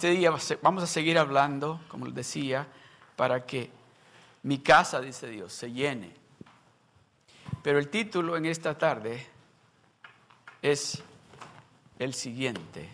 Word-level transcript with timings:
Este 0.00 0.12
día 0.12 0.32
vamos 0.62 0.82
a 0.82 0.86
seguir 0.86 1.18
hablando, 1.18 1.82
como 1.88 2.06
les 2.06 2.14
decía, 2.14 2.66
para 3.16 3.44
que 3.44 3.70
mi 4.44 4.60
casa, 4.60 4.98
dice 4.98 5.28
Dios, 5.28 5.52
se 5.52 5.70
llene. 5.72 6.14
Pero 7.62 7.78
el 7.78 7.90
título 7.90 8.34
en 8.38 8.46
esta 8.46 8.78
tarde 8.78 9.26
es 10.62 11.02
el 11.98 12.14
siguiente. 12.14 12.88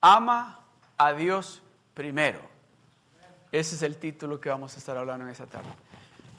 Ama 0.00 0.64
a 0.98 1.12
Dios 1.12 1.62
primero. 1.94 2.40
Ese 3.52 3.76
es 3.76 3.82
el 3.82 3.98
título 3.98 4.40
que 4.40 4.48
vamos 4.48 4.74
a 4.74 4.78
estar 4.78 4.96
hablando 4.96 5.26
en 5.26 5.30
esta 5.30 5.46
tarde. 5.46 5.70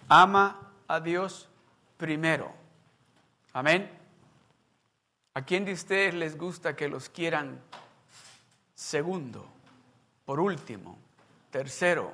Ama 0.10 0.74
a 0.90 1.00
Dios 1.00 1.48
primero. 1.96 2.52
Amén. 3.54 3.90
¿A 5.34 5.46
quién 5.46 5.64
de 5.64 5.72
ustedes 5.72 6.14
les 6.14 6.38
gusta 6.38 6.76
que 6.76 6.90
los 6.90 7.08
quieran 7.08 7.62
segundo, 8.82 9.46
por 10.26 10.40
último, 10.40 10.98
tercero? 11.52 12.12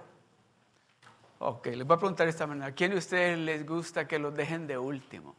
Ok, 1.39 1.67
les 1.67 1.87
voy 1.87 1.95
a 1.95 1.99
preguntar 1.99 2.25
de 2.25 2.31
esta 2.31 2.45
manera. 2.45 2.67
¿A 2.67 2.71
quién 2.73 2.91
de 2.91 2.97
ustedes 2.97 3.37
les 3.37 3.65
gusta 3.65 4.05
que 4.05 4.19
los 4.19 4.35
dejen 4.35 4.67
de 4.67 4.77
último? 4.77 5.33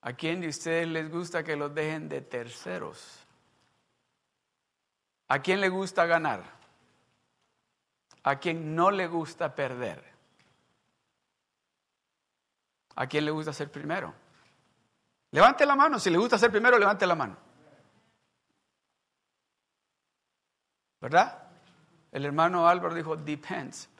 ¿A 0.00 0.14
quién 0.14 0.40
de 0.40 0.48
ustedes 0.48 0.88
les 0.88 1.10
gusta 1.10 1.44
que 1.44 1.56
los 1.56 1.74
dejen 1.74 2.08
de 2.08 2.22
terceros? 2.22 3.20
¿A 5.28 5.40
quién 5.40 5.60
le 5.60 5.68
gusta 5.68 6.06
ganar? 6.06 6.42
¿A 8.22 8.36
quién 8.36 8.74
no 8.74 8.90
le 8.90 9.06
gusta 9.08 9.54
perder? 9.54 10.02
¿A 12.96 13.06
quién 13.06 13.26
le 13.26 13.30
gusta 13.30 13.52
ser 13.52 13.70
primero? 13.70 14.14
Levante 15.32 15.66
la 15.66 15.76
mano. 15.76 15.98
Si 15.98 16.08
le 16.08 16.16
gusta 16.16 16.38
ser 16.38 16.50
primero, 16.50 16.78
levante 16.78 17.06
la 17.06 17.14
mano. 17.14 17.36
¿Verdad? 21.04 21.38
El 22.12 22.24
hermano 22.24 22.66
Álvaro 22.66 22.94
dijo, 22.94 23.14
depends. 23.14 23.90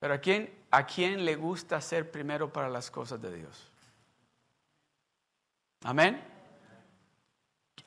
Pero 0.00 0.14
¿a 0.14 0.18
quién, 0.18 0.52
¿a 0.72 0.84
quién 0.84 1.24
le 1.24 1.36
gusta 1.36 1.80
ser 1.80 2.10
primero 2.10 2.52
para 2.52 2.68
las 2.68 2.90
cosas 2.90 3.22
de 3.22 3.36
Dios? 3.36 3.70
Amén. 5.84 6.20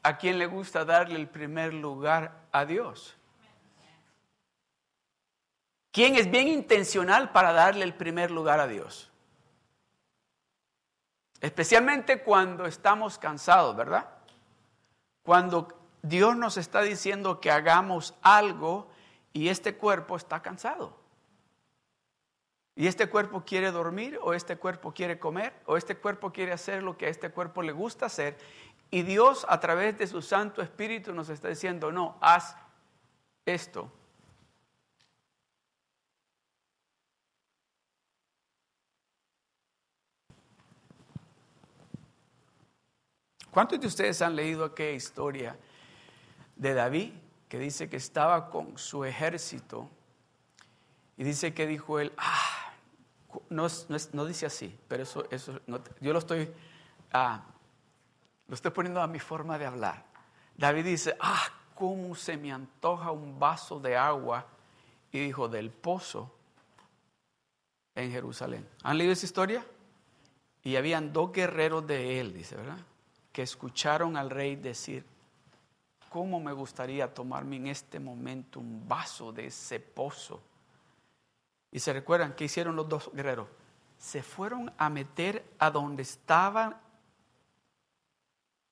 ¿A 0.01 0.17
quién 0.17 0.39
le 0.39 0.45
gusta 0.45 0.85
darle 0.85 1.19
el 1.19 1.27
primer 1.27 1.73
lugar 1.73 2.47
a 2.53 2.63
Dios? 2.63 3.17
¿Quién 5.91 6.15
es 6.15 6.31
bien 6.31 6.47
intencional 6.47 7.33
para 7.33 7.51
darle 7.51 7.83
el 7.83 7.95
primer 7.95 8.31
lugar 8.31 8.61
a 8.61 8.67
Dios? 8.67 9.08
Especialmente 11.41 12.21
cuando 12.21 12.65
estamos 12.65 13.17
cansados, 13.17 13.75
¿verdad? 13.75 14.09
Cuando 15.23 15.67
Dios 16.01 16.35
nos 16.35 16.57
está 16.57 16.81
diciendo 16.81 17.39
que 17.39 17.51
hagamos 17.51 18.13
algo 18.21 18.89
y 19.31 19.49
este 19.49 19.75
cuerpo 19.75 20.15
está 20.15 20.41
cansado. 20.41 20.97
Y 22.75 22.87
este 22.87 23.09
cuerpo 23.09 23.43
quiere 23.45 23.71
dormir 23.71 24.17
o 24.21 24.33
este 24.33 24.57
cuerpo 24.57 24.93
quiere 24.93 25.19
comer 25.19 25.53
o 25.65 25.75
este 25.75 25.97
cuerpo 25.97 26.31
quiere 26.31 26.53
hacer 26.53 26.81
lo 26.81 26.97
que 26.97 27.07
a 27.07 27.09
este 27.09 27.29
cuerpo 27.29 27.61
le 27.61 27.73
gusta 27.73 28.05
hacer. 28.05 28.37
Y 28.89 29.03
Dios 29.03 29.45
a 29.49 29.59
través 29.59 29.97
de 29.97 30.07
su 30.07 30.21
Santo 30.21 30.61
Espíritu 30.61 31.13
nos 31.13 31.29
está 31.29 31.49
diciendo, 31.49 31.91
no, 31.91 32.17
haz 32.21 32.55
esto. 33.45 33.91
¿Cuántos 43.59 43.81
de 43.81 43.87
ustedes 43.87 44.21
han 44.21 44.37
leído 44.37 44.63
aquella 44.63 44.95
historia 44.95 45.59
de 46.55 46.73
David 46.73 47.11
que 47.49 47.59
dice 47.59 47.89
que 47.89 47.97
estaba 47.97 48.49
con 48.49 48.77
su 48.77 49.03
ejército 49.03 49.89
y 51.17 51.25
dice 51.25 51.53
que 51.53 51.67
dijo 51.67 51.99
él, 51.99 52.13
ah, 52.15 52.71
no, 53.49 53.67
dice 54.25 54.45
así, 54.45 54.79
pero 54.87 55.03
eso, 55.03 55.29
eso 55.29 55.59
yo 55.99 56.13
lo 56.13 56.19
estoy, 56.19 56.49
ah, 57.11 57.43
lo 58.47 58.55
estoy 58.55 58.71
poniendo 58.71 59.01
a 59.01 59.07
mi 59.07 59.19
forma 59.19 59.59
de 59.59 59.65
hablar. 59.65 60.05
David 60.55 60.85
dice, 60.85 61.17
ah, 61.19 61.43
cómo 61.75 62.15
se 62.15 62.37
me 62.37 62.53
antoja 62.53 63.11
un 63.11 63.37
vaso 63.39 63.77
de 63.81 63.97
agua. 63.97 64.47
Y 65.11 65.19
dijo, 65.19 65.49
del 65.49 65.69
pozo 65.69 66.33
en 67.93 68.09
Jerusalén. 68.09 68.65
¿Han 68.83 68.97
leído 68.97 69.11
esa 69.11 69.25
historia? 69.25 69.65
Y 70.63 70.77
habían 70.77 71.11
dos 71.11 71.33
guerreros 71.33 71.85
de 71.85 72.21
él, 72.21 72.33
dice, 72.33 72.55
¿verdad? 72.55 72.77
Que 73.31 73.43
escucharon 73.43 74.17
al 74.17 74.29
rey 74.29 74.55
decir, 74.55 75.05
¿cómo 76.09 76.39
me 76.39 76.51
gustaría 76.51 77.13
tomarme 77.13 77.57
en 77.57 77.67
este 77.67 77.99
momento 77.99 78.59
un 78.59 78.87
vaso 78.87 79.31
de 79.31 79.47
ese 79.47 79.79
pozo? 79.79 80.41
Y 81.71 81.79
se 81.79 81.93
recuerdan 81.93 82.33
que 82.33 82.45
hicieron 82.45 82.75
los 82.75 82.89
dos 82.89 83.11
guerreros. 83.13 83.47
Se 83.97 84.23
fueron 84.23 84.73
a 84.77 84.89
meter 84.89 85.43
a 85.59 85.69
donde 85.69 86.03
estaba 86.03 86.81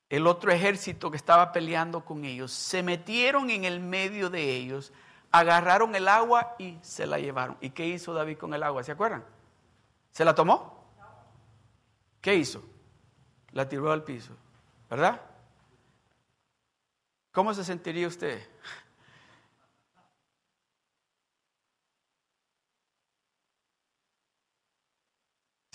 el 0.09 0.25
otro 0.25 0.51
ejército 0.51 1.11
que 1.11 1.17
estaba 1.17 1.51
peleando 1.51 2.03
con 2.05 2.25
ellos. 2.25 2.51
Se 2.51 2.81
metieron 2.81 3.49
en 3.49 3.65
el 3.65 3.79
medio 3.79 4.29
de 4.29 4.55
ellos, 4.55 4.93
agarraron 5.31 5.95
el 5.95 6.07
agua 6.07 6.55
y 6.57 6.77
se 6.81 7.05
la 7.05 7.19
llevaron. 7.19 7.57
¿Y 7.61 7.71
qué 7.71 7.85
hizo 7.85 8.13
David 8.13 8.37
con 8.37 8.53
el 8.53 8.63
agua? 8.63 8.83
¿Se 8.83 8.93
acuerdan? 8.93 9.23
¿Se 10.11 10.23
la 10.23 10.33
tomó? 10.33 10.85
¿Qué 12.21 12.35
hizo? 12.35 12.63
La 13.51 13.67
tiró 13.67 13.91
al 13.91 14.03
piso, 14.03 14.33
¿verdad? 14.89 15.21
¿Cómo 17.31 17.53
se 17.53 17.63
sentiría 17.63 18.07
usted? 18.07 18.41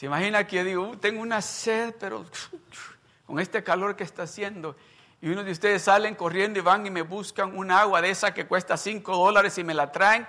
Se 0.02 0.06
imagina 0.06 0.44
que 0.44 0.64
digo, 0.64 0.88
uh, 0.88 0.96
tengo 0.96 1.22
una 1.22 1.40
sed, 1.40 1.94
pero 2.00 2.26
con 3.24 3.38
este 3.38 3.62
calor 3.62 3.94
que 3.94 4.02
está 4.02 4.24
haciendo. 4.24 4.74
Y 5.20 5.28
uno 5.28 5.44
de 5.44 5.52
ustedes 5.52 5.82
salen 5.82 6.16
corriendo 6.16 6.58
y 6.58 6.62
van 6.62 6.84
y 6.84 6.90
me 6.90 7.02
buscan 7.02 7.56
un 7.56 7.70
agua 7.70 8.02
de 8.02 8.10
esa 8.10 8.34
que 8.34 8.44
cuesta 8.44 8.76
5 8.76 9.16
dólares 9.16 9.56
y 9.58 9.62
me 9.62 9.74
la 9.74 9.92
traen. 9.92 10.26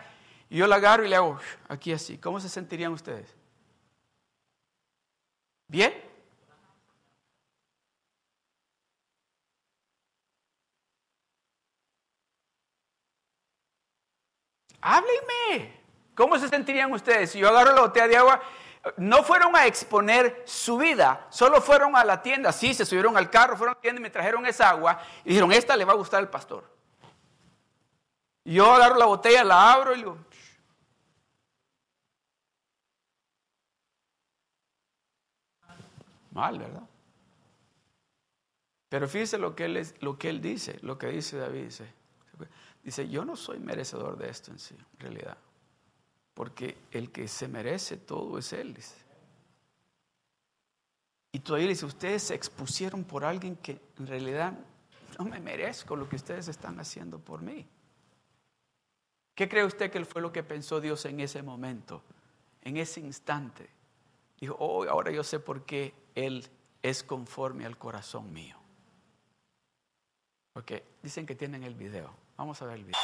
Y 0.51 0.57
yo 0.57 0.67
la 0.67 0.75
agarro 0.75 1.03
y 1.03 1.09
le 1.09 1.15
hago 1.15 1.39
aquí 1.67 1.91
así. 1.91 2.19
¿Cómo 2.19 2.39
se 2.39 2.49
sentirían 2.49 2.93
ustedes? 2.93 3.35
¿Bien? 5.67 6.02
Háblenme. 14.83 15.81
¿Cómo 16.13 16.37
se 16.37 16.47
sentirían 16.47 16.91
ustedes 16.91 17.31
si 17.31 17.39
yo 17.39 17.49
agarro 17.49 17.73
la 17.73 17.81
botella 17.81 18.07
de 18.07 18.17
agua 18.17 18.41
no 18.97 19.23
fueron 19.23 19.55
a 19.55 19.65
exponer 19.65 20.43
su 20.45 20.77
vida, 20.77 21.25
solo 21.29 21.61
fueron 21.61 21.95
a 21.95 22.03
la 22.03 22.21
tienda, 22.21 22.51
sí, 22.51 22.73
se 22.73 22.85
subieron 22.85 23.15
al 23.15 23.29
carro, 23.29 23.55
fueron 23.55 23.73
a 23.73 23.77
la 23.77 23.81
tienda 23.81 23.99
y 23.99 24.03
me 24.03 24.09
trajeron 24.09 24.45
esa 24.45 24.69
agua 24.69 24.99
y 25.23 25.29
dijeron, 25.29 25.51
esta 25.53 25.77
le 25.77 25.85
va 25.85 25.93
a 25.93 25.95
gustar 25.95 26.19
al 26.19 26.29
pastor. 26.29 26.69
yo 28.43 28.73
agarro 28.73 28.97
la 28.97 29.05
botella, 29.05 29.43
la 29.43 29.71
abro 29.71 29.93
y 29.93 29.97
digo, 29.97 30.17
mal, 36.31 36.59
¿verdad? 36.59 36.83
Pero 38.89 39.07
fíjese 39.07 39.37
lo 39.37 39.55
que, 39.55 39.65
él 39.65 39.87
lo 40.01 40.19
que 40.19 40.29
él 40.29 40.41
dice, 40.41 40.77
lo 40.81 40.97
que 40.97 41.07
dice 41.07 41.37
David. 41.37 41.63
Dice, 41.63 42.02
dice, 42.83 43.07
yo 43.07 43.25
no 43.25 43.35
soy 43.35 43.59
merecedor 43.59 44.17
de 44.17 44.29
esto 44.29 44.51
en 44.51 44.59
sí, 44.59 44.75
en 44.75 44.99
realidad. 44.99 45.37
Porque 46.33 46.77
el 46.91 47.11
que 47.11 47.27
se 47.27 47.47
merece 47.47 47.97
todo 47.97 48.37
es 48.37 48.53
Él. 48.53 48.77
Y 51.31 51.39
todavía 51.39 51.69
dice, 51.69 51.85
ustedes 51.85 52.23
se 52.23 52.35
expusieron 52.35 53.03
por 53.03 53.23
alguien 53.23 53.55
que 53.55 53.79
en 53.97 54.07
realidad 54.07 54.53
no 55.17 55.25
me 55.25 55.39
merezco 55.39 55.95
lo 55.95 56.07
que 56.09 56.15
ustedes 56.15 56.47
están 56.47 56.79
haciendo 56.79 57.19
por 57.19 57.41
mí. 57.41 57.65
¿Qué 59.35 59.49
cree 59.49 59.65
usted 59.65 59.91
que 59.91 60.03
fue 60.05 60.21
lo 60.21 60.31
que 60.31 60.43
pensó 60.43 60.79
Dios 60.79 61.05
en 61.05 61.19
ese 61.19 61.41
momento, 61.41 62.03
en 62.61 62.77
ese 62.77 62.99
instante? 62.99 63.67
Dijo, 64.39 64.55
oh, 64.59 64.83
ahora 64.83 65.11
yo 65.11 65.23
sé 65.23 65.39
por 65.39 65.65
qué 65.65 65.93
Él 66.13 66.47
es 66.81 67.03
conforme 67.03 67.65
al 67.65 67.77
corazón 67.77 68.31
mío. 68.31 68.57
Porque 70.53 70.83
dicen 71.01 71.25
que 71.25 71.33
tienen 71.33 71.63
el 71.63 71.73
video. 71.73 72.22
Vamos 72.43 72.61
a 72.61 72.65
ver 72.65 72.75
el 72.75 72.83
video. 72.83 72.99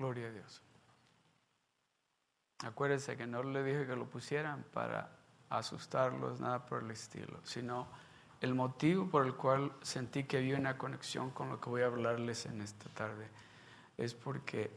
Gloria 0.00 0.26
a 0.26 0.30
Dios. 0.32 0.60
Acuérdense 2.64 3.16
que 3.16 3.24
no 3.24 3.44
le 3.44 3.62
dije 3.62 3.86
que 3.86 3.94
lo 3.94 4.06
pusieran 4.06 4.64
para 4.74 5.12
asustarlos, 5.48 6.40
nada 6.40 6.66
por 6.66 6.82
el 6.82 6.90
estilo, 6.90 7.38
sino 7.44 7.86
el 8.40 8.52
motivo 8.56 9.08
por 9.08 9.26
el 9.26 9.36
cual 9.36 9.72
sentí 9.82 10.24
que 10.24 10.38
había 10.38 10.56
una 10.56 10.76
conexión 10.76 11.30
con 11.30 11.48
lo 11.48 11.60
que 11.60 11.70
voy 11.70 11.82
a 11.82 11.86
hablarles 11.86 12.46
en 12.46 12.62
esta 12.62 12.88
tarde 12.88 13.28
es 13.96 14.12
porque 14.12 14.72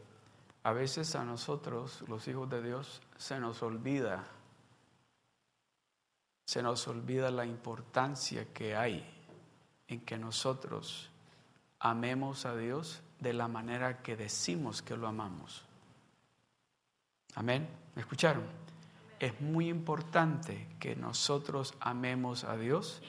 A 0.61 0.73
veces 0.73 1.15
a 1.15 1.25
nosotros, 1.25 2.03
los 2.07 2.27
hijos 2.27 2.47
de 2.51 2.61
Dios, 2.61 3.01
se 3.17 3.39
nos 3.39 3.63
olvida, 3.63 4.27
se 6.45 6.61
nos 6.61 6.87
olvida 6.87 7.31
la 7.31 7.45
importancia 7.45 8.45
que 8.53 8.75
hay 8.75 9.03
en 9.87 10.01
que 10.01 10.17
nosotros 10.17 11.09
amemos 11.79 12.45
a 12.45 12.55
Dios 12.55 13.01
de 13.19 13.33
la 13.33 13.47
manera 13.47 14.01
que 14.01 14.15
decimos 14.15 14.81
que 14.81 14.95
lo 14.95 15.07
amamos. 15.07 15.65
Amén. 17.33 17.67
¿Me 17.95 18.01
escucharon? 18.01 18.43
Es 19.19 19.39
muy 19.41 19.69
importante 19.69 20.67
que 20.79 20.95
nosotros 20.95 21.73
amemos 21.79 22.43
a 22.43 22.55
Dios 22.57 23.01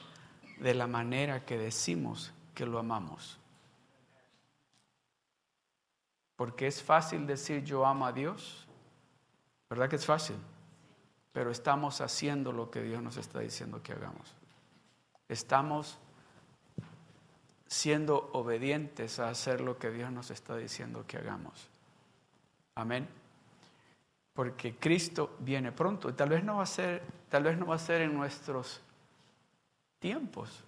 de 0.59 0.73
la 0.73 0.87
manera 0.87 1.45
que 1.45 1.57
decimos 1.57 2.33
que 2.55 2.65
lo 2.65 2.79
amamos. 2.79 3.37
Porque 6.35 6.67
es 6.67 6.81
fácil 6.81 7.27
decir 7.27 7.63
yo 7.63 7.85
amo 7.85 8.05
a 8.05 8.11
Dios. 8.11 8.65
¿Verdad 9.69 9.89
que 9.89 9.97
es 9.97 10.05
fácil? 10.05 10.37
Pero 11.37 11.51
estamos 11.51 12.01
haciendo 12.01 12.51
lo 12.51 12.71
que 12.71 12.81
Dios 12.81 13.03
nos 13.03 13.15
está 13.17 13.41
diciendo 13.41 13.83
que 13.83 13.93
hagamos. 13.93 14.33
Estamos 15.29 15.99
siendo 17.67 18.31
obedientes 18.33 19.19
a 19.19 19.29
hacer 19.29 19.61
lo 19.61 19.77
que 19.77 19.91
Dios 19.91 20.11
nos 20.11 20.31
está 20.31 20.57
diciendo 20.57 21.05
que 21.05 21.17
hagamos. 21.17 21.67
Amén. 22.73 23.07
Porque 24.33 24.77
Cristo 24.77 25.35
viene 25.37 25.71
pronto 25.71 26.09
y 26.09 26.13
tal 26.13 26.29
vez 26.29 26.43
no 26.43 26.55
va 26.55 26.63
a 26.63 26.65
ser, 26.65 27.03
tal 27.29 27.43
vez 27.43 27.55
no 27.55 27.67
va 27.67 27.75
a 27.75 27.77
ser 27.77 28.01
en 28.01 28.15
nuestros 28.15 28.81
tiempos, 29.99 30.63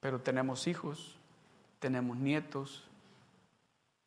pero 0.00 0.18
tenemos 0.18 0.66
hijos, 0.66 1.18
tenemos 1.78 2.16
nietos, 2.16 2.84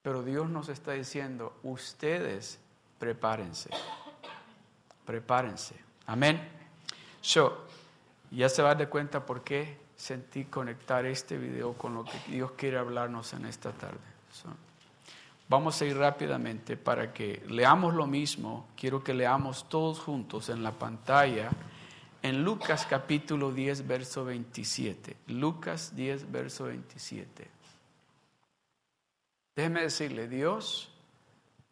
pero 0.01 0.23
Dios 0.23 0.49
nos 0.49 0.69
está 0.69 0.93
diciendo, 0.93 1.55
ustedes 1.61 2.57
prepárense, 2.97 3.69
prepárense. 5.05 5.82
Amén. 6.07 6.41
Yo, 7.23 7.65
ya 8.31 8.49
se 8.49 8.61
va 8.61 8.75
dar 8.75 8.89
cuenta 8.89 9.25
por 9.25 9.43
qué 9.43 9.77
sentí 9.95 10.45
conectar 10.45 11.05
este 11.05 11.37
video 11.37 11.73
con 11.73 11.93
lo 11.93 12.03
que 12.03 12.17
Dios 12.27 12.51
quiere 12.53 12.77
hablarnos 12.77 13.33
en 13.33 13.45
esta 13.45 13.71
tarde. 13.71 13.99
vamos 15.47 15.81
a 15.81 15.85
ir 15.85 15.97
rápidamente 15.97 16.77
para 16.77 17.13
que 17.13 17.43
leamos 17.47 17.93
lo 17.93 18.07
mismo. 18.07 18.67
Quiero 18.75 19.03
que 19.03 19.13
leamos 19.13 19.69
todos 19.69 19.99
juntos 19.99 20.49
en 20.49 20.63
la 20.63 20.71
pantalla 20.71 21.51
en 22.23 22.41
Lucas 22.41 22.87
capítulo 22.89 23.51
10, 23.51 23.85
verso 23.85 24.23
27. 24.23 25.17
Lucas 25.27 25.93
10, 25.93 26.31
verso 26.31 26.63
27. 26.63 27.49
Déjeme 29.55 29.81
decirle, 29.81 30.29
Dios, 30.29 30.89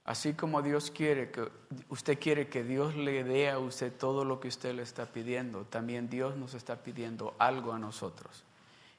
así 0.05 0.33
como 0.33 0.61
Dios 0.61 0.91
quiere 0.91 1.31
que 1.31 1.49
usted 1.89 2.19
quiere 2.19 2.47
que 2.47 2.63
Dios 2.63 2.95
le 2.95 3.23
dé 3.23 3.49
a 3.49 3.59
usted 3.59 3.93
todo 3.93 4.25
lo 4.25 4.39
que 4.39 4.47
usted 4.47 4.73
le 4.73 4.81
está 4.81 5.05
pidiendo, 5.05 5.63
también 5.65 6.09
Dios 6.09 6.35
nos 6.35 6.53
está 6.53 6.77
pidiendo 6.77 7.35
algo 7.37 7.73
a 7.73 7.79
nosotros. 7.79 8.43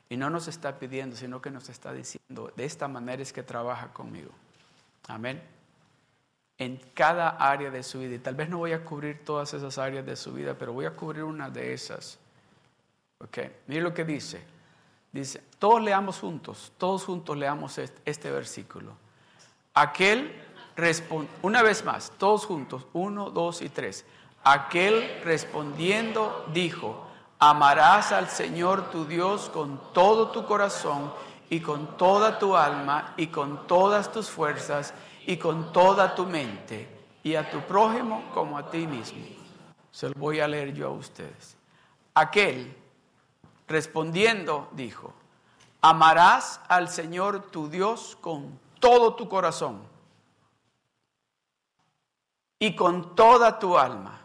Y 0.08 0.16
no 0.16 0.28
nos 0.28 0.46
está 0.46 0.78
pidiendo, 0.78 1.16
sino 1.16 1.40
que 1.40 1.50
nos 1.50 1.68
está 1.70 1.92
diciendo, 1.92 2.52
de 2.54 2.64
esta 2.64 2.86
manera 2.86 3.22
es 3.22 3.32
que 3.32 3.42
trabaja 3.42 3.92
conmigo. 3.94 4.30
Amén. 5.08 5.42
En 6.58 6.76
cada 6.92 7.30
área 7.30 7.70
de 7.70 7.82
su 7.82 7.98
vida. 7.98 8.16
Y 8.16 8.18
tal 8.18 8.34
vez 8.34 8.48
no 8.50 8.58
voy 8.58 8.72
a 8.72 8.84
cubrir 8.84 9.24
todas 9.24 9.54
esas 9.54 9.78
áreas 9.78 10.04
de 10.04 10.14
su 10.16 10.32
vida, 10.32 10.54
pero 10.54 10.74
voy 10.74 10.84
a 10.84 10.94
cubrir 10.94 11.24
una 11.24 11.48
de 11.48 11.72
esas. 11.72 12.18
Ok, 13.18 13.38
mire 13.68 13.80
lo 13.80 13.94
que 13.94 14.04
dice. 14.04 14.42
Dice, 15.12 15.42
todos 15.58 15.82
leamos 15.82 16.18
juntos, 16.18 16.72
todos 16.76 17.04
juntos 17.04 17.36
leamos 17.36 17.78
este 17.78 18.30
versículo. 18.30 18.92
Aquel 19.74 20.32
una 21.42 21.62
vez 21.62 21.84
más, 21.84 22.12
todos 22.18 22.46
juntos, 22.46 22.86
uno, 22.92 23.30
dos 23.30 23.62
y 23.62 23.68
tres. 23.68 24.04
Aquel 24.44 25.20
respondiendo 25.24 26.46
dijo, 26.52 27.06
amarás 27.38 28.12
al 28.12 28.28
Señor 28.28 28.90
tu 28.90 29.04
Dios 29.04 29.50
con 29.50 29.80
todo 29.92 30.30
tu 30.30 30.44
corazón 30.46 31.12
y 31.50 31.60
con 31.60 31.96
toda 31.96 32.38
tu 32.38 32.56
alma 32.56 33.14
y 33.16 33.28
con 33.28 33.66
todas 33.66 34.10
tus 34.10 34.30
fuerzas 34.30 34.94
y 35.26 35.36
con 35.36 35.72
toda 35.72 36.14
tu 36.14 36.26
mente 36.26 36.88
y 37.22 37.34
a 37.34 37.50
tu 37.50 37.60
prójimo 37.60 38.24
como 38.34 38.58
a 38.58 38.70
ti 38.70 38.86
mismo. 38.86 39.24
Se 39.90 40.08
lo 40.08 40.14
voy 40.16 40.40
a 40.40 40.48
leer 40.48 40.72
yo 40.72 40.88
a 40.88 40.92
ustedes. 40.92 41.56
Aquel 42.14 42.82
Respondiendo, 43.72 44.68
dijo, 44.72 45.14
amarás 45.80 46.60
al 46.68 46.90
Señor 46.90 47.50
tu 47.50 47.70
Dios 47.70 48.18
con 48.20 48.58
todo 48.80 49.14
tu 49.14 49.30
corazón 49.30 49.80
y 52.62 52.76
con 52.76 53.16
toda 53.16 53.58
tu 53.58 53.76
alma 53.76 54.20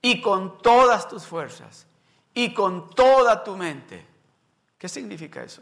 y 0.00 0.22
con 0.22 0.62
todas 0.62 1.06
tus 1.06 1.26
fuerzas 1.26 1.86
y 2.32 2.54
con 2.54 2.88
toda 2.88 3.44
tu 3.44 3.54
mente. 3.54 4.06
¿Qué 4.78 4.88
significa 4.88 5.42
eso? 5.42 5.60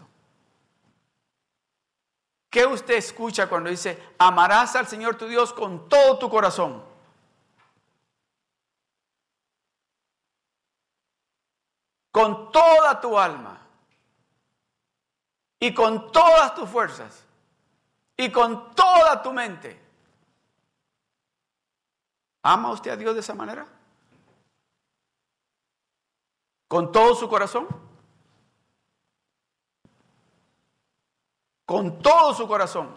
¿Qué 2.48 2.64
usted 2.64 2.94
escucha 2.94 3.48
cuando 3.48 3.68
dice, 3.68 4.00
amarás 4.16 4.76
al 4.76 4.86
Señor 4.86 5.16
tu 5.16 5.26
Dios 5.26 5.52
con 5.52 5.88
todo 5.88 6.20
tu 6.20 6.30
corazón? 6.30 6.86
con 12.12 12.50
toda 12.50 13.00
tu 13.00 13.16
alma 13.16 13.60
y 15.60 15.72
con 15.72 16.10
todas 16.10 16.52
tus 16.54 16.68
fuerzas 16.68 17.24
y 18.16 18.32
con 18.32 18.74
toda 18.74 19.22
tu 19.22 19.32
mente. 19.32 19.87
¿Ama 22.42 22.70
usted 22.70 22.90
a 22.90 22.96
Dios 22.96 23.14
de 23.14 23.20
esa 23.20 23.34
manera? 23.34 23.66
¿Con 26.68 26.92
todo 26.92 27.14
su 27.14 27.28
corazón? 27.28 27.66
Con 31.64 32.00
todo 32.00 32.34
su 32.34 32.46
corazón. 32.46 32.96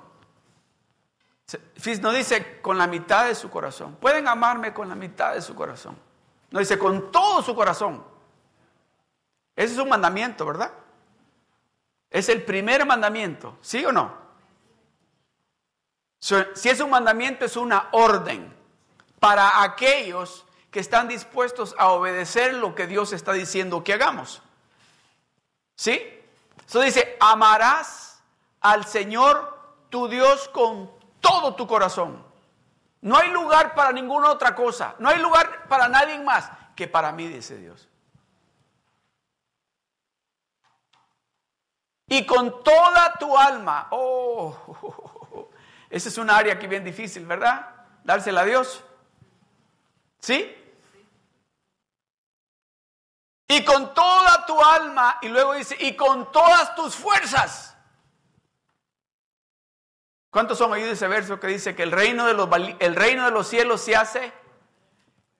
No 2.01 2.11
dice 2.11 2.61
con 2.61 2.77
la 2.77 2.87
mitad 2.87 3.25
de 3.25 3.35
su 3.35 3.49
corazón. 3.49 3.95
Pueden 3.95 4.27
amarme 4.27 4.73
con 4.73 4.87
la 4.87 4.95
mitad 4.95 5.33
de 5.33 5.41
su 5.41 5.55
corazón. 5.55 5.97
No 6.51 6.59
dice 6.59 6.77
con 6.77 7.11
todo 7.11 7.41
su 7.41 7.55
corazón. 7.55 8.03
Ese 9.55 9.73
es 9.73 9.79
un 9.79 9.89
mandamiento, 9.89 10.45
¿verdad? 10.45 10.71
Es 12.09 12.29
el 12.29 12.43
primer 12.43 12.85
mandamiento, 12.85 13.57
¿sí 13.61 13.85
o 13.85 13.91
no? 13.91 14.15
Si 16.19 16.69
es 16.69 16.79
un 16.79 16.89
mandamiento, 16.89 17.45
es 17.45 17.57
una 17.57 17.89
orden 17.93 18.60
para 19.21 19.61
aquellos 19.61 20.45
que 20.69 20.81
están 20.81 21.07
dispuestos 21.07 21.75
a 21.77 21.91
obedecer 21.91 22.55
lo 22.55 22.75
que 22.75 22.87
Dios 22.87 23.13
está 23.13 23.31
diciendo 23.31 23.85
que 23.85 23.93
hagamos. 23.93 24.41
¿Sí? 25.75 26.01
Eso 26.67 26.81
dice, 26.81 27.15
amarás 27.21 28.21
al 28.59 28.85
Señor 28.85 29.59
tu 29.89 30.09
Dios 30.09 30.49
con 30.49 30.91
todo 31.21 31.55
tu 31.55 31.67
corazón. 31.67 32.25
No 32.99 33.15
hay 33.15 33.29
lugar 33.29 33.75
para 33.75 33.93
ninguna 33.93 34.29
otra 34.31 34.55
cosa. 34.55 34.95
No 34.99 35.07
hay 35.07 35.19
lugar 35.19 35.67
para 35.69 35.87
nadie 35.87 36.19
más 36.19 36.51
que 36.75 36.89
para 36.89 37.13
mí, 37.13 37.27
dice 37.29 37.55
Dios. 37.57 37.87
y 42.11 42.25
con 42.25 42.61
toda 42.61 43.13
tu 43.13 43.37
alma. 43.37 43.87
Oh, 43.91 45.49
esa 45.89 46.09
es 46.09 46.17
un 46.17 46.29
área 46.29 46.59
que 46.59 46.67
bien 46.67 46.83
difícil, 46.83 47.25
¿verdad? 47.25 47.69
Dársela 48.03 48.41
a 48.41 48.43
Dios. 48.43 48.83
¿Sí? 50.21 50.55
Y 53.47 53.65
con 53.65 53.93
toda 53.93 54.45
tu 54.45 54.63
alma, 54.63 55.17
y 55.21 55.27
luego 55.27 55.53
dice, 55.53 55.75
y 55.79 55.95
con 55.95 56.31
todas 56.31 56.73
tus 56.75 56.95
fuerzas. 56.95 57.75
¿Cuántos 60.29 60.57
son 60.57 60.71
oídos 60.71 60.93
ese 60.93 61.09
verso 61.09 61.39
que 61.39 61.47
dice 61.47 61.75
que 61.75 61.83
el 61.83 61.91
reino, 61.91 62.25
de 62.25 62.33
los, 62.33 62.47
el 62.79 62.95
reino 62.95 63.25
de 63.25 63.31
los 63.31 63.47
cielos 63.47 63.81
se 63.81 63.95
hace? 63.95 64.31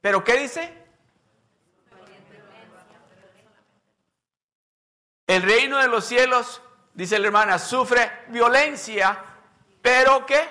¿Pero 0.01 0.23
qué 0.25 0.35
dice? 0.37 0.77
El 5.27 5.43
reino 5.43 5.77
de 5.77 5.87
los 5.87 6.03
cielos, 6.03 6.61
dice 6.93 7.17
la 7.17 7.27
hermana, 7.27 7.57
sufre 7.57 8.25
violencia, 8.27 9.17
pero 9.81 10.25
¿qué? 10.25 10.49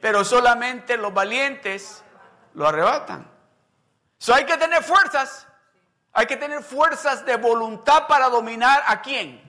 Pero 0.00 0.24
solamente 0.24 0.96
los 0.96 1.14
valientes 1.14 2.02
lo 2.54 2.66
arrebatan. 2.66 3.31
So 4.22 4.32
hay 4.32 4.46
que 4.46 4.56
tener 4.56 4.84
fuerzas, 4.84 5.48
hay 6.12 6.26
que 6.26 6.36
tener 6.36 6.62
fuerzas 6.62 7.26
de 7.26 7.34
voluntad 7.38 8.06
para 8.06 8.28
dominar 8.28 8.80
a 8.86 9.02
quién. 9.02 9.42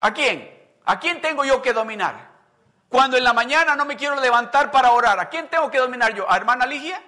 ¿A 0.00 0.14
quién? 0.14 0.48
¿A 0.84 1.00
quién 1.00 1.20
tengo 1.20 1.44
yo 1.44 1.60
que 1.60 1.72
dominar? 1.72 2.30
Cuando 2.88 3.16
en 3.16 3.24
la 3.24 3.32
mañana 3.32 3.74
no 3.74 3.84
me 3.84 3.96
quiero 3.96 4.14
levantar 4.14 4.70
para 4.70 4.92
orar, 4.92 5.18
¿a 5.18 5.28
quién 5.28 5.50
tengo 5.50 5.68
que 5.68 5.78
dominar 5.78 6.14
yo? 6.14 6.30
¿A 6.30 6.36
hermana 6.36 6.66
Ligia? 6.66 7.02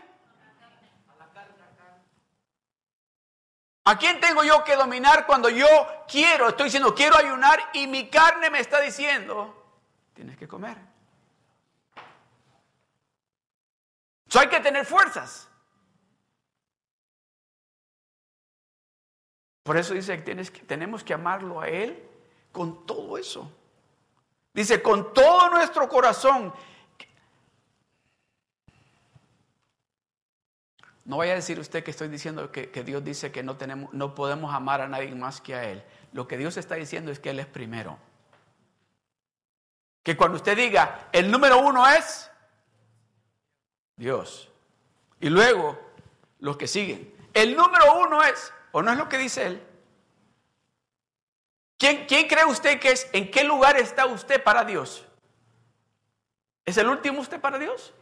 ¿A 3.85 3.97
quién 3.97 4.19
tengo 4.19 4.43
yo 4.43 4.65
que 4.65 4.75
dominar 4.75 5.25
cuando 5.25 5.49
yo 5.49 5.69
quiero? 6.09 6.49
Estoy 6.49 6.65
diciendo, 6.65 6.97
quiero 6.97 7.17
ayunar 7.17 7.61
y 7.75 7.87
mi 7.87 8.11
carne 8.11 8.51
me 8.51 8.59
está 8.59 8.81
diciendo, 8.81 9.79
tienes 10.15 10.37
que 10.37 10.49
comer. 10.49 10.98
So 14.29 14.41
hay 14.41 14.49
que 14.49 14.61
tener 14.61 14.85
fuerzas. 14.85 15.49
Por 19.63 19.77
eso 19.77 19.95
dice 19.95 20.23
que, 20.23 20.35
que 20.35 20.61
tenemos 20.61 21.03
que 21.05 21.13
amarlo 21.13 21.61
a 21.61 21.69
Él 21.69 22.03
con 22.53 22.87
todo 22.87 23.19
eso. 23.19 23.53
Dice, 24.55 24.83
con 24.83 25.13
todo 25.13 25.51
nuestro 25.51 25.89
corazón. 25.89 26.53
No 31.05 31.19
vaya 31.19 31.33
a 31.33 31.37
decir 31.37 31.59
usted 31.59 31.83
que 31.83 31.91
estoy 31.91 32.09
diciendo 32.09 32.51
que, 32.53 32.71
que, 32.71 32.85
Dios 32.85 33.03
dice 33.03 33.33
que 33.33 33.43
no, 33.43 33.57
tenemos, 33.57 33.93
no 33.95 34.15
podemos 34.15 34.55
amar 34.55 34.83
a 34.83 34.89
nadie 34.89 35.15
más 35.15 35.41
que 35.41 35.55
a 35.55 35.65
Él. 35.65 35.83
Lo 36.13 36.29
que 36.29 36.37
Dios 36.37 36.57
está 36.57 36.75
diciendo 36.75 37.11
es 37.11 37.19
que 37.19 37.31
Él 37.31 37.41
es 37.41 37.47
primero. 37.47 37.99
Que 40.03 40.17
cuando 40.17 40.37
usted 40.37 40.57
diga, 40.57 41.09
el 41.13 41.31
número 41.31 41.61
uno 41.61 41.87
es 41.87 42.31
Dios. 43.99 44.49
Y 45.21 45.29
luego, 45.29 45.79
los 46.39 46.57
que 46.57 46.67
siguen. 46.67 47.15
El 47.35 47.57
número 47.57 48.01
uno 48.01 48.23
es, 48.23 48.53
o 48.73 48.81
no 48.81 48.93
es 48.93 48.97
lo 48.97 49.09
que 49.09 49.19
dice 49.19 49.47
Él. 49.47 49.63
¿Quién, 51.77 52.07
quién 52.07 52.27
cree 52.27 52.45
usted 52.47 52.81
que 52.81 52.93
es, 52.93 53.09
en 53.13 53.31
qué 53.31 53.45
lugar 53.45 53.77
está 53.77 54.07
usted 54.07 54.43
para 54.43 54.65
Dios? 54.65 55.05
¿Es 56.65 56.77
el 56.77 56.89
último 56.89 57.21
usted 57.21 57.41
para 57.41 57.59
Dios? 57.59 57.93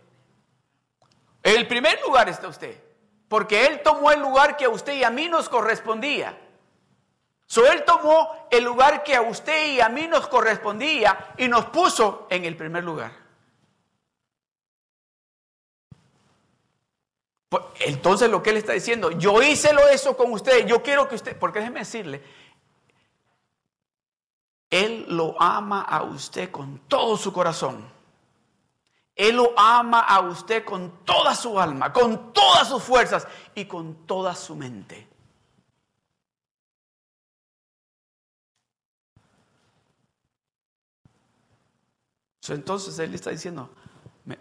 En 1.43 1.57
el 1.57 1.67
primer 1.67 2.01
lugar 2.03 2.29
está 2.29 2.49
usted. 2.49 2.81
Porque 3.29 3.67
Él 3.67 3.81
tomó 3.83 4.13
el 4.13 4.21
lugar 4.21 4.57
que 4.57 4.67
a 4.67 4.69
usted 4.69 4.95
y 4.95 5.05
a 5.05 5.11
mí 5.11 5.29
nos 5.29 5.49
correspondía. 5.49 6.39
So, 7.47 7.65
él 7.65 7.85
tomó 7.85 8.49
el 8.51 8.65
lugar 8.65 9.05
que 9.05 9.15
a 9.15 9.23
usted 9.23 9.75
y 9.75 9.81
a 9.81 9.89
mí 9.89 10.09
nos 10.09 10.27
correspondía 10.27 11.33
y 11.39 11.47
nos 11.47 11.67
puso 11.67 12.27
en 12.29 12.45
el 12.45 12.57
primer 12.57 12.83
lugar. 12.83 13.13
Entonces 17.81 18.31
lo 18.31 18.43
que 18.43 18.51
él 18.51 18.57
está 18.57 18.73
diciendo, 18.73 19.11
yo 19.13 19.41
hice 19.43 19.73
lo 19.73 19.89
eso 19.89 20.17
con 20.17 20.33
usted, 20.33 20.67
yo 20.67 20.83
quiero 20.83 21.09
que 21.09 21.15
usted, 21.15 21.39
porque 21.39 21.61
déjeme 21.61 21.81
decirle, 21.81 22.23
él 24.71 25.07
lo 25.09 25.41
ama 25.41 25.83
a 25.83 26.03
usted 26.03 26.51
con 26.51 26.81
todo 26.89 27.17
su 27.17 27.33
corazón. 27.33 27.95
Él 29.15 29.37
lo 29.37 29.59
ama 29.59 30.01
a 30.01 30.21
usted 30.21 30.65
con 30.65 31.05
toda 31.05 31.35
su 31.35 31.59
alma, 31.59 31.93
con 31.93 32.35
todas 32.35 32.69
sus 32.69 32.83
fuerzas 32.83 33.27
y 33.55 33.65
con 33.65 34.07
toda 34.07 34.35
su 34.35 34.55
mente. 34.55 35.09
Entonces 42.49 42.99
Él 42.99 43.15
está 43.15 43.31
diciendo, 43.31 43.71
¿me, 44.25 44.39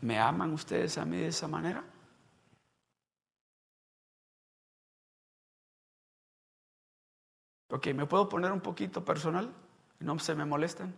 ¿me 0.00 0.18
aman 0.18 0.52
ustedes 0.52 0.98
a 0.98 1.04
mí 1.04 1.18
de 1.18 1.28
esa 1.28 1.46
manera? 1.46 1.82
Ok, 7.68 7.88
¿me 7.88 8.06
puedo 8.06 8.28
poner 8.28 8.52
un 8.52 8.60
poquito 8.60 9.04
personal? 9.04 9.52
No 9.98 10.18
se 10.18 10.34
me 10.34 10.44
molestan. 10.44 10.94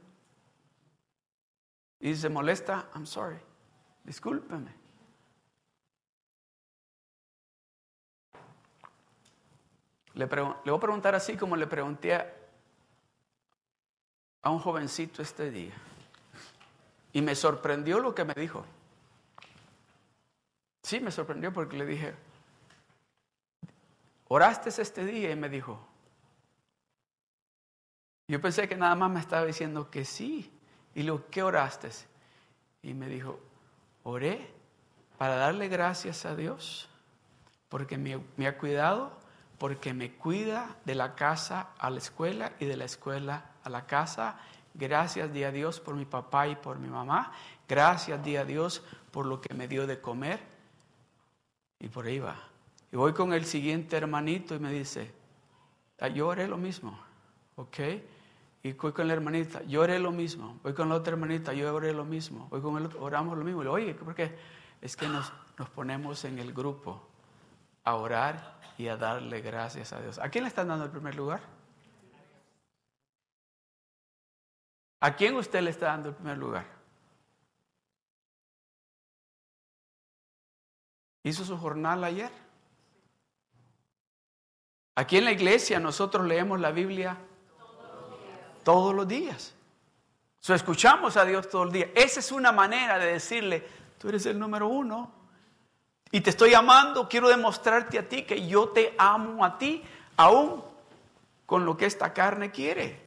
Y 2.00 2.14
se 2.14 2.28
molesta, 2.28 2.88
I'm 2.94 3.06
sorry. 3.06 3.38
Discúlpeme. 4.04 4.72
Le, 10.14 10.26
voy 10.26 10.76
a 10.76 10.80
preguntar 10.80 11.14
así 11.14 11.37
como 11.37 11.56
le 11.56 11.66
pregunté 11.66 12.14
a 14.42 14.50
un 14.50 14.58
jovencito 14.58 15.22
este 15.22 15.50
día. 15.50 15.75
Y 17.12 17.22
me 17.22 17.34
sorprendió 17.34 18.00
lo 18.00 18.14
que 18.14 18.25
me 18.25 18.34
dijo. 18.34 18.64
Sí, 20.82 21.00
me 21.00 21.10
sorprendió 21.10 21.52
porque 21.52 21.76
le 21.76 21.87
dije, 21.87 22.14
oraste 24.28 24.70
este 24.70 25.04
día 25.04 25.30
y 25.30 25.37
me 25.37 25.48
dijo, 25.48 25.88
yo 28.28 28.40
pensé 28.40 28.68
que 28.68 28.76
nada 28.76 28.94
más 28.94 29.11
me 29.11 29.20
estaba 29.20 29.44
diciendo 29.47 29.90
que 29.90 30.04
sí. 30.04 30.52
Y 30.94 31.02
le 31.02 31.18
¿qué 31.30 31.42
oraste? 31.42 31.90
Y 32.82 32.92
me 32.92 33.08
dijo, 33.08 33.40
oré 34.02 34.50
para 35.16 35.37
darle 35.37 35.68
gracias 35.68 36.26
a 36.26 36.37
Dios 36.37 36.88
porque 37.68 37.99
me, 37.99 38.47
ha 38.47 38.58
cuidado, 38.58 39.12
porque 39.58 39.94
me 39.94 40.12
cuida 40.12 40.76
de 40.85 40.94
la 40.94 41.14
casa 41.14 41.70
a 41.78 41.90
la 41.90 41.99
escuela 41.99 42.52
y 42.61 42.66
de 42.66 42.76
la 42.76 42.85
escuela 42.85 43.52
a 43.64 43.70
la 43.70 43.87
casa. 43.87 44.38
Gracias 44.75 45.32
día 45.32 45.49
a 45.49 45.52
Dios 45.52 45.80
por 45.80 45.94
mi 45.94 46.04
papá 46.04 46.49
y 46.49 46.56
por 46.56 46.78
mi 46.78 46.88
mamá. 46.88 47.32
Gracias 47.68 48.23
día 48.23 48.42
a 48.42 48.44
Dios 48.44 48.82
por 49.11 49.26
lo 49.26 49.40
que 49.40 49.54
me 49.54 49.68
dio 49.68 49.87
de 49.87 50.00
comer. 50.00 50.40
Y 51.80 51.88
por 51.88 52.06
ahí 52.06 52.18
va. 52.18 52.37
Y 52.90 52.97
voy 52.97 53.12
con 53.12 53.32
el 53.32 53.44
siguiente 53.44 53.97
hermanito 53.97 54.54
y 54.54 54.58
me 54.58 54.70
dice, 54.70 55.12
ah, 56.00 56.08
yo 56.08 56.28
oré 56.28 56.49
lo 56.49 56.56
mismo, 56.56 56.99
¿ok? 57.56 57.78
Y 58.68 58.75
voy 58.75 58.92
con 58.92 59.08
la 59.08 59.14
hermanita, 59.14 59.62
yo 59.62 59.80
oré 59.80 59.98
lo 59.98 60.12
mismo. 60.12 60.60
Voy 60.62 60.75
con 60.75 60.90
la 60.90 60.96
otra 60.96 61.14
hermanita, 61.14 61.54
yo 61.54 61.75
oré 61.75 61.94
lo 61.94 62.04
mismo. 62.04 62.48
Voy 62.50 62.60
con 62.60 62.76
el 62.76 62.84
otro, 62.84 63.02
oramos 63.02 63.38
lo 63.38 63.42
mismo. 63.42 63.62
Oye, 63.62 63.94
¿por 63.94 64.14
qué? 64.14 64.37
Es 64.82 64.94
que 64.94 65.08
nos, 65.08 65.32
nos 65.56 65.70
ponemos 65.70 66.22
en 66.26 66.38
el 66.38 66.52
grupo 66.52 67.00
a 67.82 67.94
orar 67.94 68.60
y 68.76 68.88
a 68.88 68.98
darle 68.98 69.40
gracias 69.40 69.94
a 69.94 70.02
Dios. 70.02 70.18
¿A 70.18 70.28
quién 70.28 70.44
le 70.44 70.48
están 70.48 70.68
dando 70.68 70.84
el 70.84 70.90
primer 70.90 71.14
lugar? 71.14 71.40
¿A 75.00 75.16
quién 75.16 75.37
usted 75.37 75.62
le 75.62 75.70
está 75.70 75.87
dando 75.87 76.10
el 76.10 76.14
primer 76.14 76.37
lugar? 76.37 76.66
¿Hizo 81.22 81.42
su 81.42 81.56
jornal 81.56 82.04
ayer? 82.04 82.30
Aquí 84.94 85.16
en 85.16 85.25
la 85.25 85.32
iglesia 85.32 85.80
nosotros 85.80 86.26
leemos 86.26 86.60
la 86.60 86.70
Biblia 86.70 87.16
todos 88.68 88.94
los 88.94 89.08
días. 89.08 89.54
So, 90.40 90.52
escuchamos 90.52 91.16
a 91.16 91.25
Dios 91.25 91.48
todo 91.48 91.62
el 91.62 91.72
día. 91.72 91.90
Esa 91.94 92.20
es 92.20 92.30
una 92.30 92.52
manera 92.52 92.98
de 92.98 93.14
decirle, 93.14 93.66
tú 93.96 94.10
eres 94.10 94.26
el 94.26 94.38
número 94.38 94.68
uno. 94.68 95.10
Y 96.10 96.20
te 96.20 96.28
estoy 96.28 96.52
amando, 96.52 97.08
quiero 97.08 97.30
demostrarte 97.30 97.98
a 97.98 98.06
ti 98.06 98.25
que 98.25 98.46
yo 98.46 98.68
te 98.68 98.94
amo 98.98 99.42
a 99.42 99.56
ti, 99.56 99.82
aún 100.18 100.62
con 101.46 101.64
lo 101.64 101.78
que 101.78 101.87
esta 101.87 102.12
carne 102.12 102.50
quiere. 102.50 103.06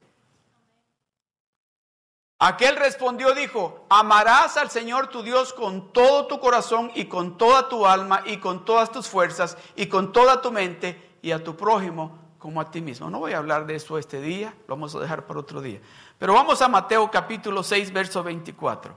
Aquel 2.39 2.75
respondió, 2.75 3.35
dijo, 3.35 3.85
amarás 3.87 4.57
al 4.57 4.71
Señor 4.71 5.09
tu 5.09 5.21
Dios 5.21 5.53
con 5.53 5.93
todo 5.93 6.25
tu 6.25 6.39
corazón 6.39 6.91
y 6.95 7.05
con 7.05 7.37
toda 7.37 7.69
tu 7.69 7.85
alma 7.85 8.23
y 8.25 8.37
con 8.37 8.65
todas 8.65 8.91
tus 8.91 9.07
fuerzas 9.07 9.55
y 9.75 9.85
con 9.85 10.11
toda 10.11 10.41
tu 10.41 10.51
mente 10.51 11.19
y 11.21 11.29
a 11.29 11.43
tu 11.43 11.55
prójimo 11.55 12.20
como 12.41 12.59
a 12.59 12.71
ti 12.71 12.81
mismo. 12.81 13.07
No 13.09 13.19
voy 13.19 13.33
a 13.33 13.37
hablar 13.37 13.67
de 13.67 13.75
eso 13.75 13.99
este 13.99 14.19
día, 14.19 14.55
lo 14.67 14.75
vamos 14.75 14.95
a 14.95 14.99
dejar 14.99 15.27
para 15.27 15.39
otro 15.39 15.61
día. 15.61 15.79
Pero 16.17 16.33
vamos 16.33 16.59
a 16.63 16.67
Mateo 16.67 17.09
capítulo 17.11 17.61
6, 17.61 17.93
verso 17.93 18.23
24. 18.23 18.95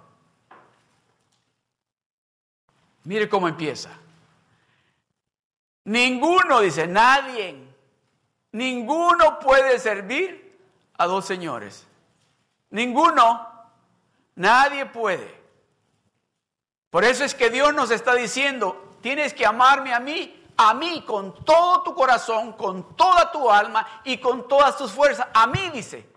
Mire 3.04 3.28
cómo 3.28 3.46
empieza. 3.46 3.90
Ninguno, 5.84 6.60
dice, 6.60 6.86
nadie, 6.86 7.54
ninguno 8.52 9.38
puede 9.38 9.78
servir 9.78 10.58
a 10.96 11.04
dos 11.04 11.26
señores. 11.26 11.86
Ninguno, 12.70 13.46
nadie 14.36 14.86
puede. 14.86 15.38
Por 16.88 17.04
eso 17.04 17.24
es 17.24 17.34
que 17.34 17.50
Dios 17.50 17.74
nos 17.74 17.90
está 17.90 18.14
diciendo, 18.14 18.96
tienes 19.02 19.34
que 19.34 19.44
amarme 19.44 19.92
a 19.92 20.00
mí 20.00 20.43
a 20.56 20.74
mí 20.74 21.02
con 21.06 21.44
todo 21.44 21.82
tu 21.82 21.94
corazón, 21.94 22.52
con 22.52 22.96
toda 22.96 23.30
tu 23.32 23.50
alma 23.50 24.02
y 24.04 24.18
con 24.18 24.46
todas 24.48 24.76
tus 24.76 24.92
fuerzas. 24.92 25.26
A 25.32 25.46
mí 25.46 25.70
dice. 25.70 26.08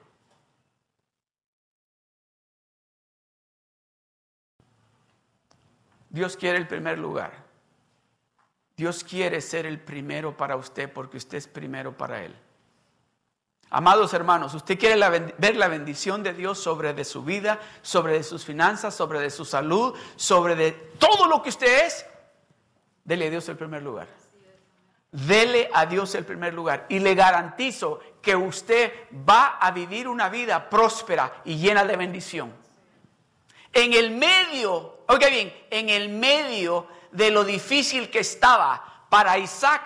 Dios 6.10 6.36
quiere 6.38 6.58
el 6.58 6.67
primer 6.67 6.98
lugar. 6.98 7.46
Dios 8.75 9.03
quiere 9.03 9.41
ser 9.41 9.65
el 9.65 9.79
primero 9.79 10.38
para 10.38 10.56
usted 10.56 10.91
porque 10.91 11.17
usted 11.17 11.38
es 11.38 11.48
primero 11.48 11.98
para 11.98 12.24
Él. 12.24 12.36
Amados 13.70 14.13
hermanos, 14.13 14.53
usted 14.53 14.79
quiere 14.79 14.96
ver 15.38 15.58
la 15.58 15.67
bendición 15.67 16.24
de 16.24 16.34
Dios 16.34 16.58
sobre 16.58 16.94
de 16.94 17.03
su 17.03 17.24
vida, 17.24 17.60
sobre 17.82 18.13
de 18.13 18.24
sus 18.24 18.46
finanzas, 18.46 18.96
sobre 18.96 19.20
de 19.20 19.29
su 19.29 19.44
salud, 19.44 19.94
sobre 20.15 20.56
de 20.56 20.72
todo 20.72 21.27
lo 21.27 21.41
que 21.41 21.50
usted 21.50 21.86
es. 21.86 22.06
Dele 23.03 23.27
a 23.27 23.29
Dios 23.29 23.50
el 23.50 23.58
primer 23.58 23.84
lugar. 23.84 24.08
Dele 25.12 25.70
a 25.74 25.86
Dios 25.86 26.14
el 26.16 26.26
primer 26.26 26.54
lugar 26.54 26.86
y 26.90 27.00
le 27.00 27.16
garantizo 27.16 28.00
que 28.22 28.36
usted 28.36 28.92
va 29.28 29.58
a 29.60 29.72
vivir 29.72 30.08
una 30.08 30.30
vida 30.30 30.70
próspera 30.70 31.42
y 31.46 31.56
llena 31.56 31.86
de 31.86 31.96
bendición. 31.96 32.54
En 33.72 33.94
el 33.94 34.12
medio, 34.12 35.00
oiga 35.08 35.30
bien, 35.30 35.54
en 35.70 35.90
el 35.90 36.10
medio 36.10 36.88
de 37.12 37.32
lo 37.32 37.44
difícil 37.44 38.10
que 38.10 38.20
estaba 38.20 39.06
para 39.10 39.38
Isaac, 39.38 39.84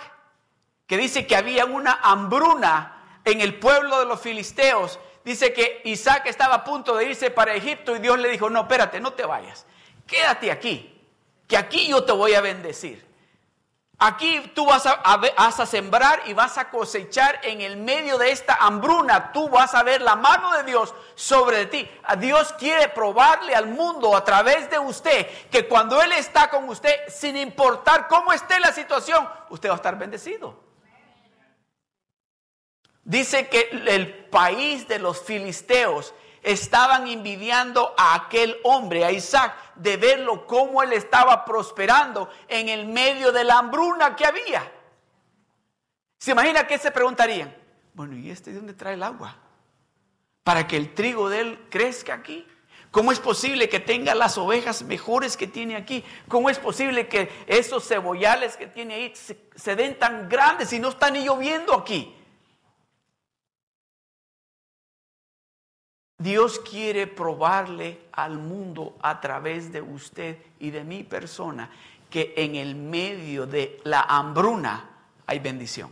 que 0.88 0.98
dice 0.98 1.28
que 1.28 1.36
había 1.36 1.66
una 1.66 2.00
hambruna 2.02 3.20
en 3.24 3.42
el 3.42 3.60
pueblo 3.60 4.00
de 4.00 4.06
los 4.06 4.20
filisteos, 4.20 5.00
dice 5.24 5.54
que 5.54 5.82
Isaac 5.86 6.26
estaba 6.26 6.56
a 6.56 6.64
punto 6.64 6.96
de 6.96 7.06
irse 7.06 7.30
para 7.30 7.54
Egipto 7.54 7.96
y 7.96 8.00
Dios 8.00 8.18
le 8.18 8.30
dijo, 8.30 8.50
no, 8.50 8.62
espérate, 8.62 9.00
no 9.00 9.14
te 9.14 9.26
vayas, 9.26 9.66
quédate 10.08 10.52
aquí 10.52 11.00
que 11.48 11.58
aquí 11.58 11.90
yo 11.90 12.04
te 12.06 12.14
voy 12.14 12.34
a 12.34 12.42
bendecir. 12.42 13.11
Aquí 14.04 14.52
tú 14.56 14.66
vas 14.66 14.88
a, 14.88 15.66
sembrar 15.68 16.24
y 16.26 16.34
vas 16.34 16.58
a 16.58 16.72
cosechar 16.72 17.40
en 17.44 17.62
el 17.62 17.78
medio 17.78 18.18
de 18.18 18.32
esta 18.32 18.56
hambruna. 18.56 19.32
Tú 19.32 19.48
vas 19.48 19.76
a 19.76 19.84
ver 19.84 20.02
la 20.02 20.16
mano 20.16 20.54
de 20.58 20.64
Dios 20.64 20.92
sobre 21.14 21.68
ti. 21.68 21.88
Dios 22.18 22.52
quiere 22.58 22.90
probarle 22.90 23.54
al 23.54 23.68
mundo 23.68 24.18
a 24.18 24.24
través 24.24 24.72
de 24.72 24.80
usted 24.80 25.28
que 25.52 25.68
cuando 25.68 26.02
Él 26.02 26.14
está 26.14 26.50
con 26.50 26.68
usted, 26.68 26.96
sin 27.10 27.38
importar 27.38 28.08
cómo 28.08 28.34
esté 28.34 28.60
la 28.60 28.74
situación, 28.74 29.30
usted 29.52 29.70
va 29.70 29.74
a 29.74 29.76
estar 29.76 30.00
bendecido. 30.00 30.60
Dice 33.04 33.50
que 33.50 33.70
el 33.86 34.26
país 34.30 34.88
de 34.88 34.98
los 34.98 35.22
filisteos 35.22 36.16
estaban 36.44 37.08
envidiando 37.08 37.94
a 37.98 38.16
aquel 38.16 38.58
hombre, 38.64 39.06
a 39.06 39.12
Isaac, 39.12 39.56
de 39.76 39.98
verlo 39.98 40.46
cómo 40.46 40.82
él 40.84 40.94
estaba 40.94 41.46
prosperando 41.46 42.30
en 42.48 42.70
el 42.70 42.88
medio 42.88 43.32
de 43.32 43.44
la 43.44 43.60
hambruna 43.60 44.16
que 44.16 44.26
había. 44.26 44.72
¿Se 46.18 46.32
imagina 46.32 46.68
qué 46.68 46.78
se 46.78 46.92
preguntarían? 46.92 47.56
Bueno, 47.94 48.16
¿y 48.16 48.30
este 48.30 48.52
de 48.52 48.58
dónde 48.58 48.74
trae 48.74 48.94
el 48.94 49.04
agua? 49.04 49.38
Para 50.44 50.68
que 50.68 50.78
el 50.78 50.94
trigo 50.94 51.30
de 51.30 51.40
él 51.42 51.68
crezca 51.70 52.14
aquí. 52.14 52.48
¿Cómo 52.92 53.12
es 53.12 53.20
posible 53.20 53.70
que 53.70 53.80
tenga 53.80 54.14
las 54.16 54.38
ovejas 54.38 54.84
mejores 54.84 55.38
que 55.38 55.48
tiene 55.48 55.78
aquí? 55.78 56.04
¿Cómo 56.28 56.50
es 56.50 56.60
posible 56.60 57.08
que 57.08 57.32
esos 57.48 57.88
cebollales 57.88 58.58
que 58.58 58.68
tiene 58.68 58.96
ahí 58.96 59.16
se, 59.16 59.50
se 59.56 59.76
den 59.76 59.98
tan 59.98 60.28
grandes 60.28 60.74
y 60.74 60.80
no 60.80 60.90
están 60.90 61.14
ni 61.14 61.24
lloviendo 61.24 61.74
aquí? 61.74 62.14
Dios 66.22 66.60
quiere 66.60 67.08
probarle 67.08 68.02
al 68.12 68.38
mundo 68.38 68.96
a 69.02 69.20
través 69.20 69.72
de 69.72 69.82
usted 69.82 70.38
y 70.60 70.70
de 70.70 70.84
mi 70.84 71.04
persona 71.04 71.72
que 72.10 72.34
en 72.38 72.56
el 72.56 72.76
medio 72.76 73.48
de 73.48 73.80
la 73.86 74.02
hambruna 74.02 74.90
hay 75.26 75.40
bendición. 75.40 75.92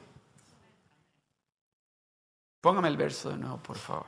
Póngame 2.61 2.89
el 2.89 2.97
verso 2.97 3.29
de 3.29 3.37
nuevo, 3.37 3.57
por 3.57 3.77
favor. 3.77 4.05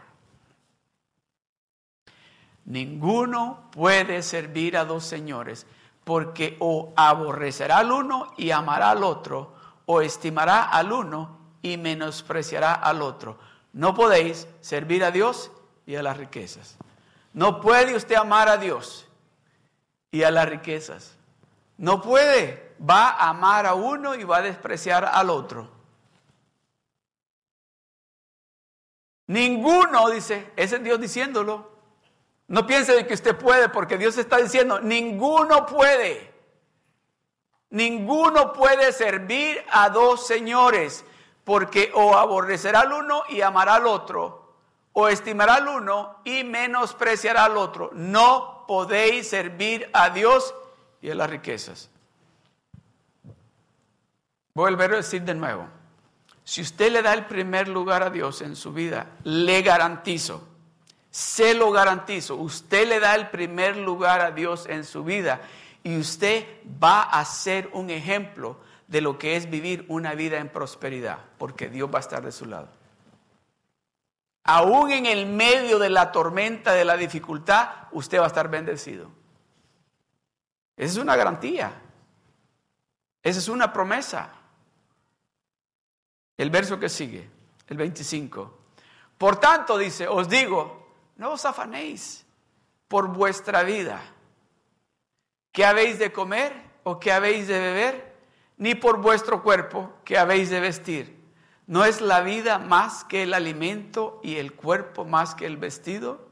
Ninguno 2.66 3.70
puede 3.72 4.22
servir 4.22 4.78
a 4.78 4.86
dos 4.86 5.04
señores, 5.04 5.66
porque 6.04 6.58
o 6.60 6.94
aborrecerá 6.96 7.80
al 7.80 7.92
uno 7.92 8.34
y 8.38 8.51
amará 8.51 8.92
al 8.92 9.04
otro, 9.04 9.56
o 9.88 10.01
estimará 10.01 10.66
al 10.66 10.92
uno 10.92 11.38
y 11.63 11.78
menospreciará 11.78 12.74
al 12.74 13.01
otro. 13.01 13.40
No 13.74 13.96
podéis 13.96 14.48
servir 14.60 15.04
a 15.04 15.12
Dios 15.12 15.50
y 15.92 15.96
a 15.98 16.02
las 16.02 16.16
riquezas. 16.16 16.78
No 17.34 17.60
puede 17.60 17.98
usted 17.98 18.16
amar 18.16 18.48
a 18.48 18.56
Dios 18.56 19.06
y 20.10 20.24
a 20.24 20.32
las 20.32 20.48
riquezas. 20.48 21.18
No 21.76 22.02
puede. 22.02 22.72
Va 22.90 23.10
a 23.10 23.30
amar 23.30 23.66
a 23.66 23.74
uno 23.74 24.16
y 24.16 24.24
va 24.24 24.38
a 24.38 24.42
despreciar 24.42 25.04
al 25.04 25.30
otro. 25.30 25.70
Ninguno, 29.27 30.10
dice, 30.10 30.54
ese 30.56 30.77
es 30.77 30.84
Dios 30.84 31.00
diciéndolo. 31.01 31.70
No 32.48 32.66
piense 32.66 32.96
de 32.96 33.06
que 33.06 33.14
usted 33.14 33.38
puede, 33.38 33.68
porque 33.68 33.98
Dios 33.98 34.18
está 34.18 34.38
diciendo, 34.38 34.80
ninguno 34.80 35.66
puede. 35.66 36.34
Ninguno 37.70 38.54
puede 38.54 38.94
servir 38.94 39.62
a 39.70 39.90
dos 39.90 40.25
señores, 40.25 41.04
porque 41.44 41.92
o 41.94 42.16
aborrecerá 42.16 42.82
al 42.82 42.94
uno 42.94 43.24
y 43.27 43.42
amará 43.42 43.75
al 43.75 43.88
otro, 43.88 44.41
o 44.94 45.08
estimará 45.08 45.56
al 45.56 45.68
uno 45.68 46.18
y 46.24 46.44
menospreciará 46.44 47.46
al 47.46 47.58
otro. 47.58 47.92
No 47.94 48.66
podéis 48.68 49.30
servir 49.30 49.90
a 49.94 50.10
Dios 50.10 50.54
y 51.01 51.10
a 51.10 51.16
las 51.16 51.30
riquezas. 51.30 51.90
Volver 54.54 54.94
a 54.94 54.98
decir 54.98 55.24
de 55.24 55.34
nuevo. 55.34 55.68
Si 56.44 56.62
usted 56.62 56.92
le 56.92 57.01
da 57.01 57.14
el 57.14 57.25
primer 57.25 57.68
lugar 57.68 58.04
a 58.04 58.10
Dios 58.10 58.42
en 58.42 58.56
su 58.56 58.74
vida, 58.74 59.08
le 59.24 59.62
garantizo, 59.62 60.46
se 61.10 61.54
lo 61.54 61.72
garantizo, 61.72 62.36
usted 62.36 62.88
le 62.88 63.00
da 63.00 63.16
el 63.16 63.30
primer 63.30 63.77
lugar 63.77 64.20
a 64.22 64.32
Dios 64.32 64.66
en 64.68 64.84
su 64.84 65.04
vida 65.04 65.42
y 65.84 65.98
usted 65.98 66.46
va 66.84 67.04
a 67.04 67.24
ser 67.24 67.70
un 67.74 67.90
ejemplo 67.90 68.58
de 68.88 69.00
lo 69.00 69.18
que 69.18 69.38
es 69.38 69.50
vivir 69.50 69.86
una 69.88 70.16
vida 70.16 70.40
en 70.40 70.50
prosperidad, 70.50 71.20
porque 71.38 71.70
Dios 71.70 71.90
va 71.94 72.00
a 72.00 72.01
estar 72.01 72.24
de 72.24 72.34
su 72.34 72.46
lado 72.46 72.80
aún 74.44 74.92
en 74.92 75.06
el 75.06 75.25
medio 75.25 75.80
de 75.80 75.90
la 75.90 76.12
tormenta, 76.12 76.74
de 76.74 76.86
la 76.86 76.98
dificultad, 76.98 77.70
usted 77.92 78.20
va 78.20 78.25
a 78.25 78.27
estar 78.27 78.50
bendecido. 78.50 79.10
Esa 80.75 80.94
es 80.94 80.98
una 80.98 81.16
garantía. 81.16 81.74
Esa 83.22 83.40
es 83.40 83.48
una 83.48 83.72
promesa. 83.72 84.32
El 86.38 86.50
verso 86.50 86.80
que 86.80 86.90
sigue, 86.90 87.30
el 87.68 87.77
25. 87.77 88.58
Por 89.18 89.40
tanto, 89.40 89.77
dice, 89.77 90.08
os 90.08 90.27
digo, 90.27 90.96
no 91.18 91.34
os 91.34 91.46
afanéis 91.46 92.25
por 92.88 93.08
vuestra 93.10 93.62
vida. 93.62 94.01
¿Qué 95.51 95.66
habéis 95.66 96.00
de 96.00 96.12
comer 96.12 96.54
o 96.84 97.00
qué 97.00 97.12
habéis 97.12 97.48
de 97.48 97.60
beber? 97.60 98.16
Ni 98.58 98.74
por 98.74 99.00
vuestro 99.01 99.44
cuerpo, 99.44 99.94
¿qué 100.04 100.18
habéis 100.18 100.50
de 100.50 100.60
vestir? 100.60 101.21
¿No 101.72 101.86
es 101.86 102.01
la 102.01 102.20
vida 102.20 102.60
más 102.60 103.05
que 103.05 103.24
el 103.24 103.34
alimento 103.34 104.20
y 104.22 104.36
el 104.36 104.51
cuerpo 104.57 105.05
más 105.05 105.36
que 105.36 105.46
el 105.46 105.55
vestido? 105.55 106.27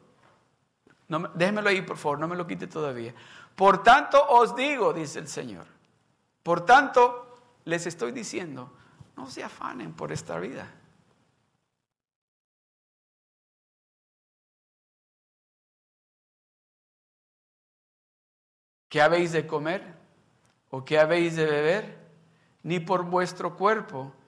No, 1.07 1.29
déjemelo 1.29 1.69
ahí, 1.69 1.81
por 1.81 1.95
favor, 1.95 2.19
no 2.19 2.27
me 2.27 2.35
lo 2.35 2.45
quite 2.45 2.67
todavía. 2.67 3.15
Por 3.55 3.81
tanto 3.81 4.21
os 4.27 4.53
digo, 4.53 4.91
dice 4.91 5.17
el 5.17 5.29
Señor, 5.29 5.65
por 6.43 6.65
tanto 6.65 7.37
les 7.63 7.85
estoy 7.85 8.11
diciendo, 8.11 8.73
no 9.15 9.27
se 9.29 9.41
afanen 9.41 9.93
por 9.93 10.11
esta 10.11 10.37
vida. 10.39 10.69
¿Qué 18.89 19.01
habéis 19.01 19.31
de 19.31 19.47
comer? 19.47 19.95
¿O 20.69 20.83
qué 20.83 20.99
habéis 20.99 21.37
de 21.37 21.45
beber? 21.45 21.97
Ni 22.61 22.81
por 22.81 23.05
vuestro 23.05 23.55
cuerpo 23.55 24.18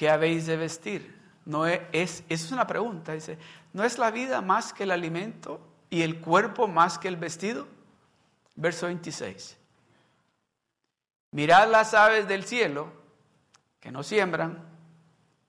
¿qué 0.00 0.08
habéis 0.08 0.46
de 0.46 0.56
vestir? 0.56 1.14
No 1.44 1.66
es, 1.66 1.82
es, 1.92 2.24
es 2.30 2.50
una 2.52 2.66
pregunta, 2.66 3.12
dice, 3.12 3.36
¿no 3.74 3.84
es 3.84 3.98
la 3.98 4.10
vida 4.10 4.40
más 4.40 4.72
que 4.72 4.84
el 4.84 4.92
alimento 4.92 5.60
y 5.90 6.00
el 6.00 6.22
cuerpo 6.22 6.66
más 6.66 6.98
que 6.98 7.06
el 7.06 7.18
vestido? 7.18 7.68
Verso 8.56 8.86
26. 8.86 9.58
Mirad 11.32 11.70
las 11.70 11.92
aves 11.92 12.26
del 12.26 12.44
cielo, 12.44 12.90
que 13.78 13.92
no 13.92 14.02
siembran, 14.02 14.66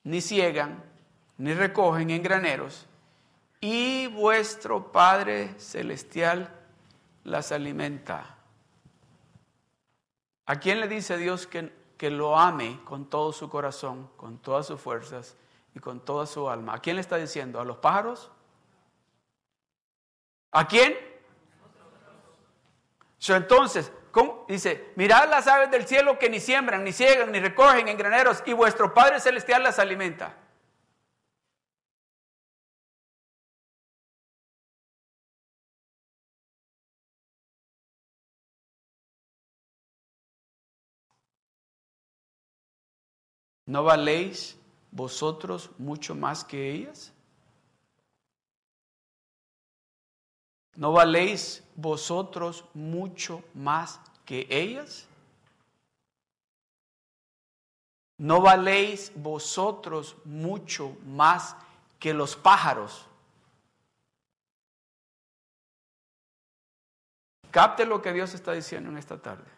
ni 0.03 0.19
ciegan, 0.19 0.83
ni 1.37 1.53
recogen 1.53 2.09
en 2.09 2.21
graneros, 2.21 2.87
y 3.61 4.07
vuestro 4.07 4.91
Padre 4.91 5.57
Celestial 5.59 6.53
las 7.23 7.53
alimenta. 7.53 8.35
¿A 10.45 10.59
quién 10.59 10.81
le 10.81 10.89
dice 10.89 11.15
Dios 11.15 11.47
que 11.47 11.71
que 12.01 12.09
lo 12.09 12.35
ame 12.35 12.79
con 12.83 13.07
todo 13.11 13.31
su 13.31 13.47
corazón, 13.47 14.09
con 14.17 14.39
todas 14.39 14.65
sus 14.65 14.81
fuerzas 14.81 15.37
y 15.75 15.79
con 15.79 15.99
toda 15.99 16.25
su 16.25 16.49
alma. 16.49 16.73
¿A 16.73 16.79
quién 16.79 16.95
le 16.95 17.01
está 17.03 17.17
diciendo? 17.17 17.61
¿A 17.61 17.63
los 17.63 17.77
pájaros? 17.77 18.31
¿A 20.51 20.67
quién? 20.67 20.97
entonces, 23.27 23.91
¿cómo? 24.09 24.47
dice, 24.47 24.91
mirad 24.95 25.29
las 25.29 25.45
aves 25.45 25.69
del 25.69 25.85
cielo 25.85 26.17
que 26.17 26.27
ni 26.27 26.39
siembran, 26.39 26.83
ni 26.83 26.91
ciegan, 26.91 27.31
ni 27.31 27.39
recogen 27.39 27.87
en 27.87 27.99
graneros, 27.99 28.41
y 28.47 28.53
vuestro 28.53 28.95
Padre 28.95 29.19
Celestial 29.19 29.61
las 29.61 29.77
alimenta. 29.77 30.35
¿No 43.71 43.85
valéis 43.85 44.57
vosotros 44.91 45.69
mucho 45.77 46.13
más 46.13 46.43
que 46.43 46.71
ellas? 46.71 47.13
¿No 50.75 50.91
valéis 50.91 51.63
vosotros 51.77 52.65
mucho 52.73 53.41
más 53.53 54.01
que 54.25 54.45
ellas? 54.49 55.07
¿No 58.17 58.41
valéis 58.41 59.13
vosotros 59.15 60.17
mucho 60.25 60.97
más 61.05 61.55
que 61.97 62.13
los 62.13 62.35
pájaros? 62.35 63.07
Capte 67.51 67.85
lo 67.85 68.01
que 68.01 68.11
Dios 68.11 68.33
está 68.33 68.51
diciendo 68.51 68.89
en 68.89 68.97
esta 68.97 69.17
tarde. 69.17 69.49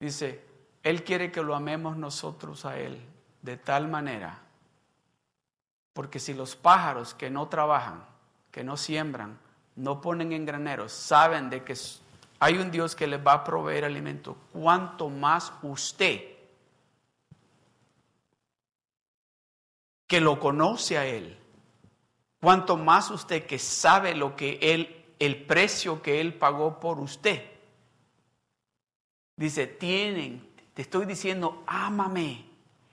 Dice, 0.00 0.47
él 0.88 1.04
quiere 1.04 1.30
que 1.30 1.42
lo 1.42 1.54
amemos 1.54 1.98
nosotros 1.98 2.64
a 2.64 2.78
Él 2.78 2.98
de 3.42 3.58
tal 3.58 3.88
manera, 3.88 4.40
porque 5.92 6.18
si 6.18 6.32
los 6.32 6.56
pájaros 6.56 7.12
que 7.12 7.28
no 7.28 7.48
trabajan, 7.48 8.04
que 8.50 8.64
no 8.64 8.76
siembran, 8.78 9.38
no 9.76 10.00
ponen 10.00 10.32
en 10.32 10.46
graneros, 10.46 10.92
saben 10.92 11.50
de 11.50 11.62
que 11.62 11.74
hay 12.40 12.56
un 12.56 12.70
Dios 12.70 12.96
que 12.96 13.06
les 13.06 13.24
va 13.24 13.34
a 13.34 13.44
proveer 13.44 13.84
alimento. 13.84 14.36
Cuanto 14.50 15.10
más 15.10 15.52
usted, 15.62 16.22
que 20.06 20.20
lo 20.22 20.40
conoce 20.40 20.96
a 20.96 21.04
Él, 21.04 21.36
cuanto 22.40 22.78
más 22.78 23.10
usted 23.10 23.44
que 23.44 23.58
sabe 23.58 24.14
lo 24.14 24.34
que 24.34 24.58
Él, 24.62 25.04
el 25.18 25.44
precio 25.44 26.00
que 26.00 26.22
Él 26.22 26.32
pagó 26.32 26.80
por 26.80 26.98
usted. 26.98 27.44
Dice, 29.36 29.66
tienen, 29.66 30.47
te 30.78 30.82
estoy 30.82 31.06
diciendo, 31.06 31.64
ámame 31.66 32.48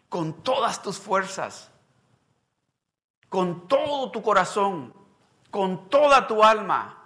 con 0.09 0.33
todas 0.41 0.81
tus 0.81 0.97
fuerzas, 0.97 1.69
con 3.29 3.67
todo 3.67 4.09
tu 4.09 4.23
corazón, 4.23 4.91
con 5.51 5.87
toda 5.87 6.25
tu 6.25 6.43
alma 6.43 7.05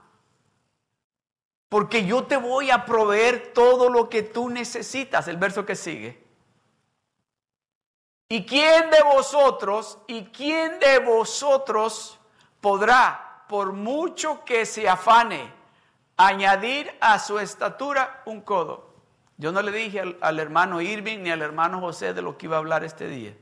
porque 1.68 2.06
yo 2.06 2.24
te 2.24 2.38
voy 2.38 2.72
a 2.72 2.86
proveer 2.86 3.52
todo 3.54 3.90
lo 3.90 4.10
que 4.10 4.24
tú 4.24 4.50
necesitas. 4.50 5.28
El 5.28 5.36
verso 5.36 5.66
que 5.66 5.76
sigue. 5.76 6.24
¿Y 8.30 8.46
quién 8.46 8.90
de 8.90 9.02
vosotros, 9.04 9.98
y 10.08 10.28
quién 10.28 10.80
de 10.80 11.00
vosotros 11.00 12.18
podrá, 12.62 13.44
por 13.50 13.74
mucho 13.74 14.46
que 14.46 14.66
se 14.66 14.88
afane, 14.88 15.52
añadir 16.16 16.98
a 17.02 17.20
su 17.20 17.38
estatura 17.38 18.24
un 18.26 18.40
codo? 18.40 18.89
Yo 19.40 19.54
no 19.54 19.62
le 19.62 19.72
dije 19.72 20.18
al, 20.20 20.40
hermano 20.40 20.82
Irving 20.82 21.20
ni 21.20 21.32
al 21.32 21.42
hermano 21.42 21.80
José 21.80 22.14
de 22.14 22.22
lo 22.22 22.38
que 22.38 22.48
iba 22.48 22.58
a 22.58 22.60
hablar 22.60 22.84
este 22.84 23.08
día. 23.08 23.34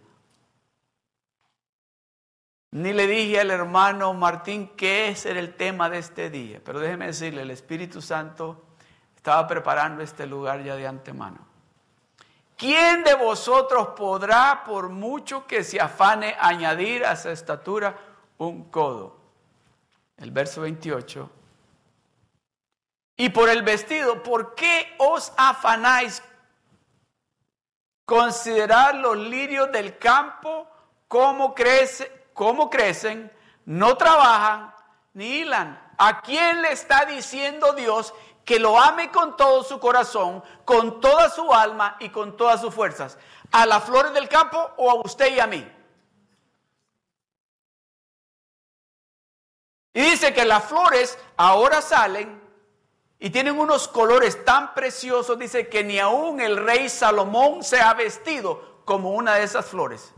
Ni 2.70 2.94
le 2.94 3.08
dije 3.08 3.40
al 3.40 3.50
hermano 3.50 4.14
Martín 4.14 4.74
qué 4.78 5.10
es 5.10 5.26
el 5.26 5.56
tema 5.56 5.90
de 5.90 5.98
este 5.98 6.30
día, 6.30 6.62
pero 6.64 6.80
déjeme 6.80 7.08
decirle, 7.08 7.42
el 7.42 7.50
Espíritu 7.50 8.00
Santo 8.00 8.64
estaba 9.16 9.48
preparando 9.48 10.04
este 10.04 10.28
lugar 10.28 10.64
ya 10.64 10.76
de 10.76 10.86
antemano. 10.86 11.40
¿Quién 12.56 13.04
de 13.04 13.16
vosotros 13.16 13.88
podrá, 13.98 14.64
por 14.68 14.90
mucho 14.90 15.48
que 15.48 15.64
se 15.64 15.82
afane, 15.82 16.36
añadir 16.40 17.06
a 17.06 17.14
esa 17.14 17.32
estatura 17.32 17.98
un 18.38 18.66
codo? 18.66 19.18
El 20.18 20.30
verso 20.30 20.62
28. 20.62 21.32
Y 23.20 23.30
por 23.30 23.50
el 23.50 23.64
vestido, 23.64 24.22
¿por 24.22 24.54
qué 24.54 24.96
os 25.00 25.34
afanáis? 25.38 26.22
Considerad 28.06 28.94
los 28.94 29.18
lirios 29.18 29.72
del 29.72 29.98
campo, 29.98 30.70
cómo 31.08 31.56
crece, 31.56 32.30
cómo 32.34 32.70
crecen, 32.70 33.34
no 33.66 33.98
trabajan 33.98 34.74
ni 35.14 35.40
hilan. 35.40 35.82
¿A 35.98 36.22
quién 36.22 36.62
le 36.62 36.72
está 36.72 37.06
diciendo 37.06 37.74
Dios 37.74 38.14
que 38.46 38.60
lo 38.60 38.80
ame 38.80 39.12
con 39.12 39.36
todo 39.36 39.64
su 39.64 39.80
corazón, 39.80 40.44
con 40.64 41.02
toda 41.02 41.32
su 41.32 41.52
alma 41.52 41.98
y 42.00 42.10
con 42.10 42.38
todas 42.38 42.62
sus 42.62 42.74
fuerzas? 42.74 43.18
¿A 43.52 43.66
las 43.66 43.84
flores 43.84 44.14
del 44.14 44.30
campo 44.30 44.74
o 44.78 44.92
a 44.92 44.94
usted 44.94 45.36
y 45.36 45.40
a 45.40 45.48
mí? 45.48 45.68
Y 49.94 50.02
dice 50.02 50.36
que 50.36 50.46
las 50.46 50.64
flores 50.66 51.18
ahora 51.36 51.82
salen 51.82 52.47
y 53.20 53.30
tienen 53.32 53.58
unos 53.58 53.88
colores 53.88 54.44
tan 54.46 54.74
preciosos, 54.76 55.40
dice 55.40 55.68
que 55.70 55.84
ni 55.84 56.00
aún 56.00 56.40
el 56.40 56.58
rey 56.58 56.88
Salomón 56.88 57.64
se 57.64 57.80
ha 57.80 57.94
vestido 57.94 58.84
como 58.86 59.12
una 59.12 59.36
de 59.36 59.44
esas 59.44 59.66
flores. 59.66 60.14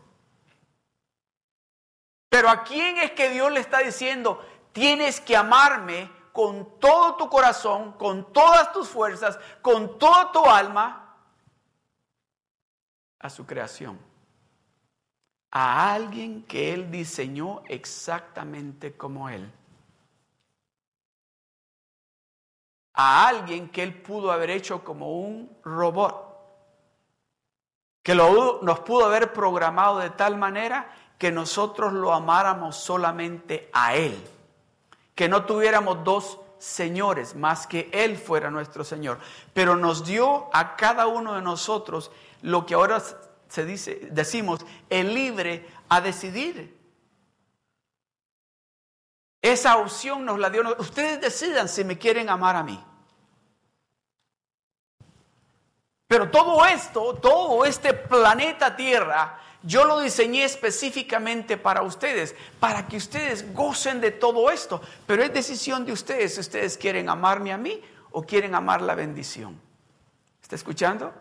Pero 2.29 2.49
¿a 2.49 2.63
quién 2.63 2.97
es 2.97 3.11
que 3.11 3.29
Dios 3.29 3.51
le 3.51 3.61
está 3.61 3.79
diciendo, 3.79 4.45
tienes 4.73 5.21
que 5.21 5.35
amarme 5.35 6.11
con 6.33 6.79
todo 6.79 7.15
tu 7.15 7.29
corazón, 7.29 7.93
con 7.93 8.31
todas 8.31 8.71
tus 8.73 8.87
fuerzas, 8.87 9.39
con 9.61 9.97
toda 9.97 10.31
tu 10.31 10.45
alma? 10.45 11.17
A 13.19 13.29
su 13.29 13.45
creación. 13.45 13.99
A 15.51 15.93
alguien 15.93 16.43
que 16.43 16.73
Él 16.73 16.91
diseñó 16.91 17.63
exactamente 17.67 18.95
como 18.95 19.29
Él. 19.29 19.51
A 23.01 23.29
alguien 23.29 23.69
que 23.69 23.81
Él 23.81 23.93
pudo 23.93 24.29
haber 24.29 24.49
hecho 24.49 24.83
como 24.83 25.21
un 25.21 25.49
robot. 25.63 26.35
Que 28.03 28.13
lo, 28.13 28.59
nos 28.61 28.81
pudo 28.81 29.05
haber 29.05 29.31
programado 29.31 29.99
de 29.99 30.09
tal 30.09 30.35
manera 30.35 30.93
que 31.17 31.31
nosotros 31.31 31.93
lo 31.93 32.11
amáramos 32.11 32.75
solamente 32.75 33.69
a 33.71 33.95
Él, 33.95 34.21
que 35.15 35.29
no 35.29 35.45
tuviéramos 35.45 36.03
dos 36.03 36.39
señores 36.57 37.37
más 37.37 37.67
que 37.67 37.89
Él 37.93 38.17
fuera 38.17 38.51
nuestro 38.51 38.83
Señor, 38.83 39.17
pero 39.53 39.77
nos 39.77 40.03
dio 40.03 40.49
a 40.51 40.75
cada 40.75 41.07
uno 41.07 41.35
de 41.35 41.41
nosotros 41.41 42.11
lo 42.41 42.65
que 42.65 42.73
ahora 42.73 43.01
se 43.47 43.65
dice, 43.65 44.09
decimos, 44.11 44.65
el 44.89 45.13
libre 45.13 45.65
a 45.87 46.01
decidir. 46.01 46.77
Esa 49.41 49.77
opción 49.77 50.25
nos 50.25 50.37
la 50.37 50.49
dio. 50.49 50.75
Ustedes 50.79 51.21
decidan 51.21 51.69
si 51.69 51.85
me 51.85 51.97
quieren 51.97 52.27
amar 52.27 52.57
a 52.57 52.63
mí. 52.63 52.87
Pero 56.09 56.31
todo 56.31 56.65
esto, 56.65 57.13
todo 57.21 57.65
este 57.65 57.93
planeta 57.93 58.75
Tierra, 58.75 59.39
yo 59.61 59.85
lo 59.85 59.99
diseñé 59.99 60.43
específicamente 60.43 61.55
para 61.55 61.83
ustedes, 61.83 62.33
para 62.59 62.87
que 62.87 62.97
ustedes 62.97 63.53
gocen 63.53 64.01
de 64.01 64.09
todo 64.09 64.49
esto. 64.49 64.81
Pero 65.05 65.21
es 65.21 65.31
decisión 65.31 65.85
de 65.85 65.91
ustedes 65.91 66.33
si 66.33 66.39
ustedes 66.39 66.79
quieren 66.79 67.09
amarme 67.09 67.53
a 67.53 67.59
mí 67.59 67.79
o 68.09 68.23
quieren 68.23 68.55
amar 68.55 68.81
la 68.81 68.95
bendición. 68.95 69.61
¿Está 70.41 70.55
escuchando? 70.55 71.13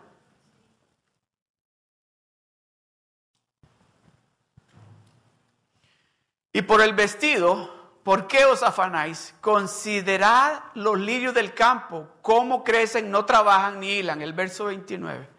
Y 6.51 6.63
por 6.63 6.81
el 6.81 6.95
vestido, 6.95 7.78
¿por 8.09 8.25
qué 8.25 8.43
os 8.43 8.63
afanáis? 8.63 9.35
Considerad 9.39 10.63
los 10.73 10.99
lirios 10.99 11.31
del 11.31 11.53
campo, 11.53 12.07
cómo 12.23 12.63
crecen, 12.63 13.11
no 13.11 13.23
trabajan 13.23 13.79
ni 13.79 13.99
hilan. 13.99 14.23
El 14.23 14.33
verso 14.33 14.65
29. 14.65 15.29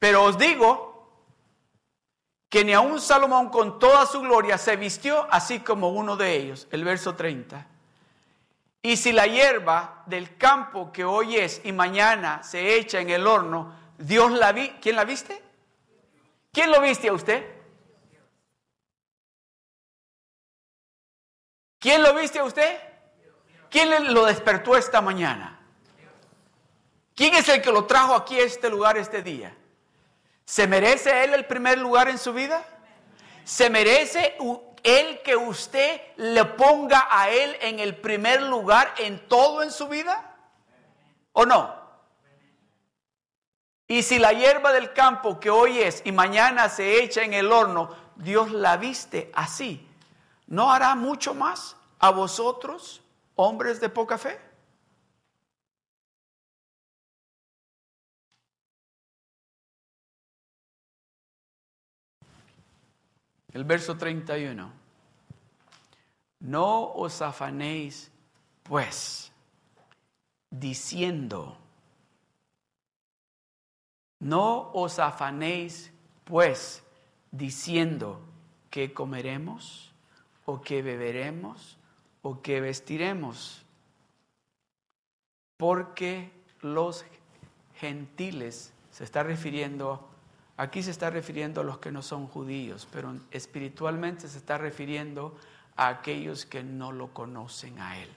Pero 0.00 0.24
os 0.24 0.36
digo 0.36 1.08
que 2.48 2.64
ni 2.64 2.72
aun 2.72 3.00
Salomón 3.00 3.48
con 3.48 3.78
toda 3.78 4.06
su 4.06 4.22
gloria 4.22 4.58
se 4.58 4.74
vistió 4.74 5.28
así 5.30 5.60
como 5.60 5.90
uno 5.90 6.16
de 6.16 6.34
ellos. 6.34 6.66
El 6.72 6.82
verso 6.82 7.14
30. 7.14 7.64
Y 8.82 8.96
si 8.96 9.12
la 9.12 9.28
hierba 9.28 10.02
del 10.06 10.36
campo 10.36 10.90
que 10.90 11.04
hoy 11.04 11.36
es 11.36 11.60
y 11.62 11.70
mañana 11.70 12.42
se 12.42 12.74
echa 12.74 12.98
en 12.98 13.10
el 13.10 13.24
horno, 13.24 13.72
Dios 13.98 14.32
la 14.32 14.50
vi, 14.50 14.70
¿quién 14.82 14.96
la 14.96 15.04
viste? 15.04 15.40
¿Quién 16.50 16.72
lo 16.72 16.80
viste 16.80 17.08
a 17.08 17.12
usted? 17.12 17.59
¿Quién 21.80 22.02
lo 22.02 22.14
viste 22.14 22.38
a 22.38 22.44
usted? 22.44 22.78
¿Quién 23.70 24.14
lo 24.14 24.26
despertó 24.26 24.76
esta 24.76 25.00
mañana? 25.00 25.58
¿Quién 27.16 27.34
es 27.34 27.48
el 27.48 27.62
que 27.62 27.72
lo 27.72 27.86
trajo 27.86 28.14
aquí 28.14 28.38
a 28.38 28.44
este 28.44 28.68
lugar 28.68 28.98
este 28.98 29.22
día? 29.22 29.56
¿Se 30.44 30.66
merece 30.66 31.24
Él 31.24 31.34
el 31.34 31.46
primer 31.46 31.78
lugar 31.78 32.08
en 32.08 32.18
su 32.18 32.32
vida? 32.32 32.62
¿Se 33.44 33.70
merece 33.70 34.36
Él 34.82 35.20
que 35.24 35.36
usted 35.36 36.02
le 36.16 36.44
ponga 36.44 37.08
a 37.10 37.30
Él 37.30 37.56
en 37.60 37.78
el 37.80 37.96
primer 37.96 38.42
lugar 38.42 38.94
en 38.98 39.26
todo 39.26 39.62
en 39.62 39.70
su 39.70 39.88
vida? 39.88 40.36
¿O 41.32 41.46
no? 41.46 41.80
Y 43.86 44.02
si 44.02 44.18
la 44.18 44.32
hierba 44.32 44.72
del 44.72 44.92
campo 44.92 45.40
que 45.40 45.50
hoy 45.50 45.80
es 45.80 46.02
y 46.04 46.12
mañana 46.12 46.68
se 46.68 47.02
echa 47.02 47.22
en 47.22 47.32
el 47.32 47.50
horno, 47.50 47.94
Dios 48.16 48.52
la 48.52 48.76
viste 48.76 49.30
así, 49.34 49.89
¿no 50.50 50.70
hará 50.70 50.94
mucho 50.94 51.34
más 51.34 51.76
a 51.98 52.10
vosotros, 52.10 53.02
hombres 53.36 53.80
de 53.80 53.88
poca 53.88 54.18
fe? 54.18 54.38
El 63.52 63.64
verso 63.64 63.96
31. 63.96 64.72
No 66.40 66.92
os 66.94 67.20
afanéis, 67.22 68.10
pues, 68.62 69.32
diciendo, 70.50 71.56
no 74.20 74.70
os 74.72 74.98
afanéis, 74.98 75.92
pues, 76.24 76.82
diciendo 77.30 78.20
que 78.70 78.92
comeremos, 78.94 79.89
o 80.52 80.60
que 80.60 80.82
beberemos, 80.82 81.78
o 82.22 82.42
que 82.42 82.60
vestiremos, 82.60 83.64
porque 85.56 86.30
los 86.60 87.04
gentiles, 87.74 88.72
se 88.90 89.04
está 89.04 89.22
refiriendo 89.22 90.10
Aquí 90.60 90.82
se 90.82 90.90
está 90.90 91.08
refiriendo 91.08 91.62
a 91.62 91.64
los 91.64 91.78
que 91.78 91.90
no 91.90 92.02
son 92.02 92.26
judíos, 92.26 92.86
pero 92.92 93.16
espiritualmente 93.30 94.28
se 94.28 94.36
está 94.36 94.58
refiriendo 94.58 95.34
a 95.74 95.88
aquellos 95.88 96.44
que 96.44 96.62
no 96.62 96.92
lo 96.92 97.14
conocen 97.14 97.78
a 97.78 97.98
Él. 97.98 98.10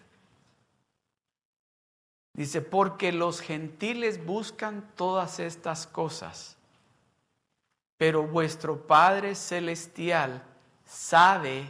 Dice, 2.34 2.60
porque 2.60 3.14
los 3.14 3.40
gentiles 3.40 4.26
buscan 4.26 4.92
todas 4.98 5.40
estas 5.40 5.88
cosas, 5.88 6.58
pero 7.98 8.28
vuestro 8.28 8.88
Padre 8.88 9.36
Celestial 9.36 10.44
sabe, 10.86 11.70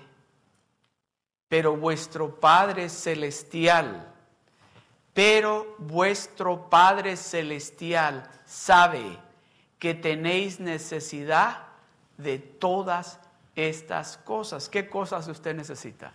pero 1.54 1.78
vuestro 1.78 2.40
Padre 2.40 2.90
Celestial, 2.90 4.12
pero 5.14 5.76
vuestro 5.78 6.68
Padre 6.68 7.16
Celestial 7.16 8.28
sabe 8.44 9.20
que 9.78 9.94
tenéis 9.94 10.60
necesidad 10.60 11.68
de 12.18 12.40
todas 12.40 13.20
estas 13.56 14.18
cosas. 14.18 14.68
¿Qué 14.68 14.90
cosas 14.90 15.28
usted 15.28 15.54
necesita? 15.54 16.12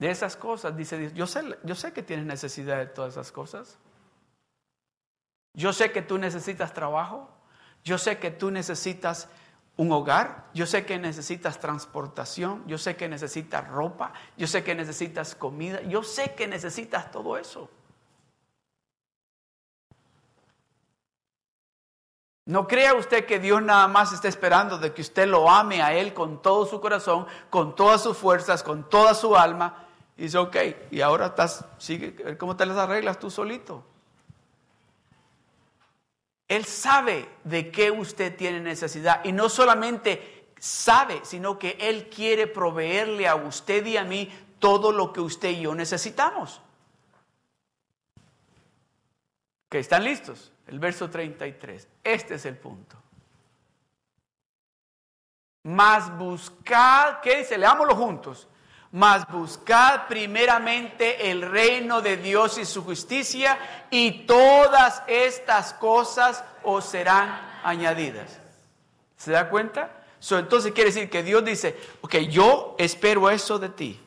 De 0.00 0.10
esas 0.10 0.34
cosas, 0.34 0.76
dice 0.76 0.98
Dios, 0.98 1.36
yo 1.62 1.76
sé, 1.76 1.92
que 1.92 2.02
tienes 2.02 2.26
necesidad 2.26 2.78
de 2.78 2.86
todas 2.86 3.12
esas 3.12 3.30
cosas. 3.30 3.78
Yo 5.52 5.72
sé 5.72 5.92
que 5.92 6.02
tú 6.02 6.18
necesitas 6.18 6.74
trabajo. 6.74 7.30
Yo 7.84 7.98
sé 7.98 8.18
que 8.18 8.32
tú 8.32 8.50
necesitas 8.50 9.28
un 9.76 9.92
hogar. 9.92 10.46
Yo 10.54 10.66
sé 10.66 10.84
que 10.86 10.98
necesitas 10.98 11.58
transportación. 11.58 12.62
Yo 12.66 12.78
sé 12.78 12.96
que 12.96 13.08
necesitas 13.08 13.66
ropa. 13.68 14.12
Yo 14.36 14.46
sé 14.46 14.62
que 14.62 14.74
necesitas 14.74 15.34
comida. 15.34 15.82
Yo 15.82 16.02
sé 16.02 16.34
que 16.34 16.46
necesitas 16.46 17.10
todo 17.10 17.36
eso. 17.36 17.68
No 22.46 22.68
crea 22.68 22.94
usted 22.94 23.24
que 23.24 23.38
Dios 23.38 23.62
nada 23.62 23.88
más 23.88 24.12
está 24.12 24.28
esperando 24.28 24.76
de 24.76 24.92
que 24.92 25.00
usted 25.00 25.26
lo 25.26 25.48
ame 25.48 25.82
a 25.82 25.94
Él 25.94 26.12
con 26.12 26.42
todo 26.42 26.66
su 26.66 26.78
corazón, 26.78 27.26
con 27.48 27.74
todas 27.74 28.02
sus 28.02 28.18
fuerzas, 28.18 28.62
con 28.62 28.88
toda 28.90 29.14
su 29.14 29.34
alma. 29.34 29.86
Y 30.16 30.24
dice, 30.24 30.36
ok, 30.36 30.56
y 30.90 31.00
ahora 31.00 31.26
estás, 31.26 31.64
sigue, 31.78 32.36
¿cómo 32.36 32.54
te 32.54 32.66
las 32.66 32.76
arreglas 32.76 33.18
tú 33.18 33.30
solito? 33.30 33.82
Él 36.54 36.64
sabe 36.64 37.28
de 37.44 37.70
qué 37.70 37.90
usted 37.90 38.36
tiene 38.36 38.60
necesidad 38.60 39.24
y 39.24 39.32
no 39.32 39.48
solamente 39.48 40.52
sabe, 40.58 41.20
sino 41.24 41.58
que 41.58 41.76
Él 41.80 42.08
quiere 42.08 42.46
proveerle 42.46 43.26
a 43.26 43.34
usted 43.34 43.84
y 43.86 43.96
a 43.96 44.04
mí 44.04 44.32
todo 44.58 44.92
lo 44.92 45.12
que 45.12 45.20
usted 45.20 45.50
y 45.50 45.62
yo 45.62 45.74
necesitamos. 45.74 46.60
Que 49.68 49.78
están 49.78 50.04
listos 50.04 50.52
el 50.66 50.78
verso 50.78 51.10
33. 51.10 51.88
Este 52.02 52.34
es 52.34 52.46
el 52.46 52.56
punto. 52.56 52.96
Mas 55.64 56.16
buscad, 56.16 57.20
¿qué 57.20 57.38
dice? 57.38 57.58
Leámoslo 57.58 57.96
juntos. 57.96 58.48
Mas 58.94 59.26
buscad 59.26 60.06
primeramente 60.06 61.28
el 61.28 61.42
reino 61.42 62.00
de 62.00 62.16
Dios 62.16 62.58
y 62.58 62.64
su 62.64 62.84
justicia 62.84 63.58
y 63.90 64.24
todas 64.24 65.02
estas 65.08 65.74
cosas 65.74 66.44
os 66.62 66.84
serán 66.84 67.28
añadidas. 67.64 68.38
¿Se 69.16 69.32
da 69.32 69.50
cuenta? 69.50 69.90
entonces 70.30 70.70
quiere 70.70 70.90
decir 70.90 71.10
que 71.10 71.24
Dios 71.24 71.44
dice, 71.44 71.76
ok, 72.02 72.18
yo 72.30 72.76
espero 72.78 73.28
eso 73.30 73.58
de 73.58 73.68
ti. 73.70 74.00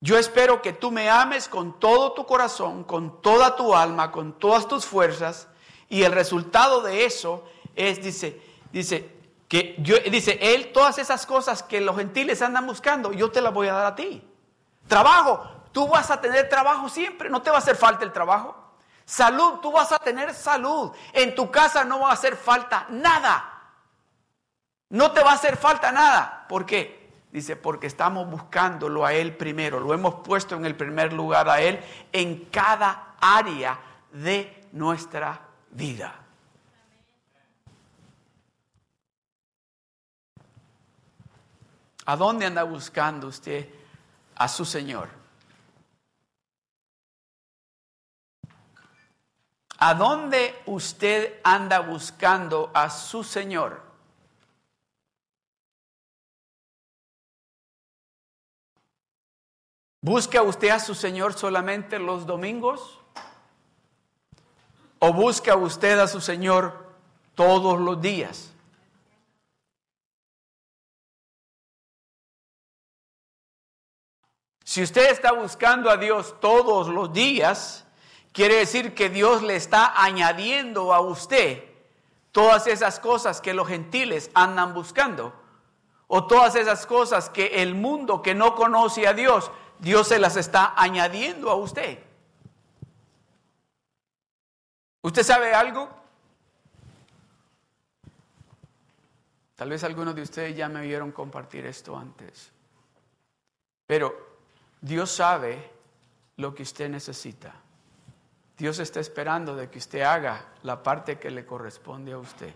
Yo 0.00 0.16
espero 0.16 0.62
que 0.62 0.72
tú 0.72 0.92
me 0.92 1.10
ames 1.10 1.48
con 1.48 1.80
todo 1.80 2.12
tu 2.12 2.24
corazón, 2.26 2.84
con 2.84 3.20
toda 3.20 3.56
tu 3.56 3.74
alma, 3.74 4.12
con 4.12 4.38
todas 4.38 4.68
tus 4.68 4.86
fuerzas. 4.86 5.48
Y 5.88 6.04
el 6.04 6.12
resultado 6.12 6.80
de 6.80 7.06
eso 7.06 7.44
es, 7.74 8.00
dice, 8.00 8.40
dice, 8.70 9.17
que 9.48 9.76
yo, 9.78 9.96
dice, 10.10 10.38
Él, 10.40 10.72
todas 10.72 10.98
esas 10.98 11.24
cosas 11.24 11.62
que 11.62 11.80
los 11.80 11.96
gentiles 11.96 12.42
andan 12.42 12.66
buscando, 12.66 13.12
yo 13.12 13.30
te 13.30 13.40
las 13.40 13.52
voy 13.52 13.68
a 13.68 13.72
dar 13.72 13.86
a 13.86 13.94
ti. 13.94 14.22
Trabajo, 14.86 15.42
tú 15.72 15.88
vas 15.88 16.10
a 16.10 16.20
tener 16.20 16.48
trabajo 16.48 16.88
siempre, 16.88 17.30
no 17.30 17.40
te 17.42 17.50
va 17.50 17.56
a 17.56 17.60
hacer 17.60 17.76
falta 17.76 18.04
el 18.04 18.12
trabajo. 18.12 18.54
Salud, 19.06 19.60
tú 19.60 19.72
vas 19.72 19.90
a 19.90 19.98
tener 19.98 20.34
salud. 20.34 20.92
En 21.14 21.34
tu 21.34 21.50
casa 21.50 21.82
no 21.82 22.00
va 22.00 22.10
a 22.10 22.12
hacer 22.12 22.36
falta 22.36 22.86
nada. 22.90 23.72
No 24.90 25.12
te 25.12 25.22
va 25.22 25.30
a 25.30 25.34
hacer 25.34 25.56
falta 25.56 25.90
nada. 25.92 26.44
¿Por 26.46 26.66
qué? 26.66 27.10
Dice, 27.32 27.56
porque 27.56 27.86
estamos 27.86 28.30
buscándolo 28.30 29.06
a 29.06 29.14
Él 29.14 29.34
primero, 29.34 29.80
lo 29.80 29.94
hemos 29.94 30.16
puesto 30.16 30.56
en 30.56 30.66
el 30.66 30.76
primer 30.76 31.14
lugar 31.14 31.48
a 31.48 31.60
Él 31.60 31.80
en 32.12 32.46
cada 32.46 33.14
área 33.20 33.78
de 34.12 34.66
nuestra 34.72 35.40
vida. 35.70 36.27
¿A 42.08 42.16
dónde 42.16 42.46
anda 42.46 42.62
buscando 42.62 43.26
usted 43.26 43.68
a 44.34 44.48
su 44.48 44.64
Señor? 44.64 45.10
¿A 49.76 49.92
dónde 49.92 50.58
usted 50.64 51.38
anda 51.44 51.80
buscando 51.80 52.70
a 52.72 52.88
su 52.88 53.22
Señor? 53.22 53.82
¿Busca 60.00 60.40
usted 60.40 60.70
a 60.70 60.80
su 60.80 60.94
Señor 60.94 61.34
solamente 61.34 61.98
los 61.98 62.24
domingos? 62.24 63.00
¿O 64.98 65.12
busca 65.12 65.56
usted 65.56 65.98
a 65.98 66.08
su 66.08 66.22
Señor 66.22 66.86
todos 67.34 67.78
los 67.78 68.00
días? 68.00 68.47
Si 74.78 74.84
usted 74.84 75.10
está 75.10 75.32
buscando 75.32 75.90
a 75.90 75.96
Dios 75.96 76.36
todos 76.38 76.86
los 76.86 77.12
días, 77.12 77.84
quiere 78.30 78.58
decir 78.58 78.94
que 78.94 79.10
Dios 79.10 79.42
le 79.42 79.56
está 79.56 80.00
añadiendo 80.00 80.94
a 80.94 81.00
usted 81.00 81.64
todas 82.30 82.68
esas 82.68 83.00
cosas 83.00 83.40
que 83.40 83.54
los 83.54 83.66
gentiles 83.66 84.30
andan 84.34 84.74
buscando. 84.74 85.34
O 86.06 86.28
todas 86.28 86.54
esas 86.54 86.86
cosas 86.86 87.28
que 87.28 87.60
el 87.60 87.74
mundo 87.74 88.22
que 88.22 88.36
no 88.36 88.54
conoce 88.54 89.08
a 89.08 89.14
Dios 89.14 89.50
Dios 89.80 90.06
se 90.06 90.20
las 90.20 90.36
está 90.36 90.74
añadiendo 90.76 91.50
a 91.50 91.56
usted. 91.56 91.98
¿Usted 95.02 95.24
sabe 95.24 95.54
algo? 95.54 95.88
Tal 99.56 99.70
vez 99.70 99.82
algunos 99.82 100.14
de 100.14 100.22
ustedes 100.22 100.56
ya 100.56 100.68
me 100.68 100.82
vieron 100.82 101.10
compartir 101.10 101.66
esto 101.66 101.96
antes. 101.96 102.52
Pero 103.84 104.27
Dios 104.80 105.10
sabe 105.10 105.70
lo 106.36 106.54
que 106.54 106.62
usted 106.62 106.88
necesita. 106.88 107.54
Dios 108.56 108.78
está 108.78 109.00
esperando 109.00 109.54
de 109.54 109.70
que 109.70 109.78
usted 109.78 110.02
haga 110.02 110.44
la 110.62 110.82
parte 110.82 111.18
que 111.18 111.30
le 111.30 111.46
corresponde 111.46 112.12
a 112.12 112.18
usted. 112.18 112.54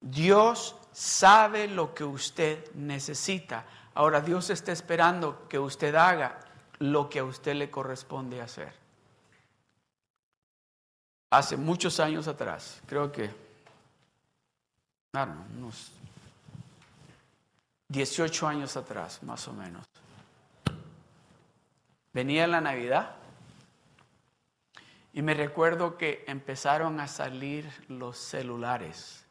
Dios 0.00 0.76
sabe 0.92 1.68
lo 1.68 1.94
que 1.94 2.04
usted 2.04 2.72
necesita. 2.74 3.64
Ahora 3.94 4.20
Dios 4.20 4.50
está 4.50 4.72
esperando 4.72 5.46
que 5.48 5.58
usted 5.58 5.94
haga 5.94 6.40
lo 6.78 7.08
que 7.08 7.18
a 7.18 7.24
usted 7.24 7.54
le 7.54 7.70
corresponde 7.70 8.40
hacer. 8.40 8.72
Hace 11.30 11.56
muchos 11.56 12.00
años 12.00 12.26
atrás, 12.26 12.80
creo 12.86 13.12
que, 13.12 13.30
claro, 15.12 15.34
unos 15.56 15.92
18 17.88 18.48
años 18.48 18.76
atrás, 18.76 19.22
más 19.22 19.46
o 19.46 19.52
menos, 19.52 19.84
venía 22.12 22.46
la 22.46 22.60
Navidad 22.60 23.16
y 25.12 25.22
me 25.22 25.34
recuerdo 25.34 25.98
que 25.98 26.24
empezaron 26.26 27.00
a 27.00 27.08
salir 27.08 27.68
los 27.88 28.16
celulares. 28.18 29.24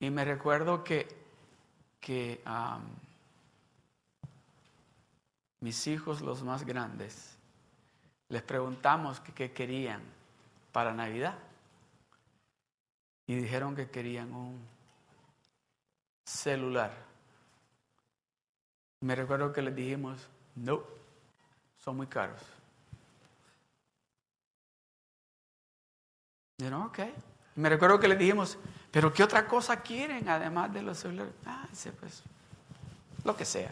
Y 0.00 0.10
me 0.10 0.24
recuerdo 0.24 0.84
que 0.84 1.26
que 2.06 2.40
mis 5.58 5.88
hijos, 5.88 6.20
los 6.20 6.44
más 6.44 6.64
grandes, 6.64 7.36
les 8.28 8.42
preguntamos 8.42 9.18
qué 9.18 9.50
querían 9.50 10.02
para 10.70 10.94
Navidad. 10.94 11.36
Y 13.26 13.34
dijeron 13.34 13.74
que 13.74 13.90
querían 13.90 14.32
un 14.32 14.64
celular. 16.24 16.92
Me 19.00 19.16
recuerdo 19.16 19.52
que 19.52 19.62
les 19.62 19.74
dijimos, 19.74 20.28
no, 20.54 20.84
son 21.86 21.96
muy 21.96 22.08
caros. 22.08 22.42
Dijeron, 26.58 26.82
ok. 26.82 26.98
Me 27.54 27.68
recuerdo 27.68 28.00
que 28.00 28.08
les 28.08 28.18
dijimos, 28.18 28.58
pero 28.90 29.12
¿qué 29.12 29.22
otra 29.22 29.46
cosa 29.46 29.80
quieren 29.80 30.28
además 30.28 30.72
de 30.74 30.82
los 30.82 30.98
celulares? 30.98 31.32
Ah, 31.46 31.64
dice, 31.70 31.92
pues, 31.92 32.24
lo 33.24 33.36
que 33.36 33.44
sea. 33.44 33.70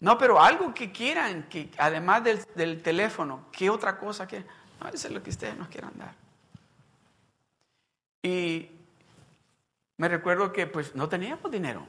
No, 0.00 0.18
pero 0.18 0.38
algo 0.38 0.74
que 0.74 0.92
quieran, 0.92 1.48
que 1.48 1.70
además 1.78 2.22
del, 2.24 2.82
teléfono, 2.82 3.46
¿qué 3.52 3.70
otra 3.70 3.98
cosa 3.98 4.26
quieren? 4.26 4.46
No, 4.78 4.88
eso 4.88 5.08
es 5.08 5.14
lo 5.14 5.22
que 5.22 5.30
ustedes 5.30 5.56
nos 5.56 5.68
quieran 5.68 5.92
dar. 5.96 6.14
Y 8.22 8.70
me 9.96 10.08
recuerdo 10.08 10.52
que 10.52 10.66
pues 10.66 10.94
no 10.94 11.08
teníamos 11.08 11.50
dinero 11.50 11.86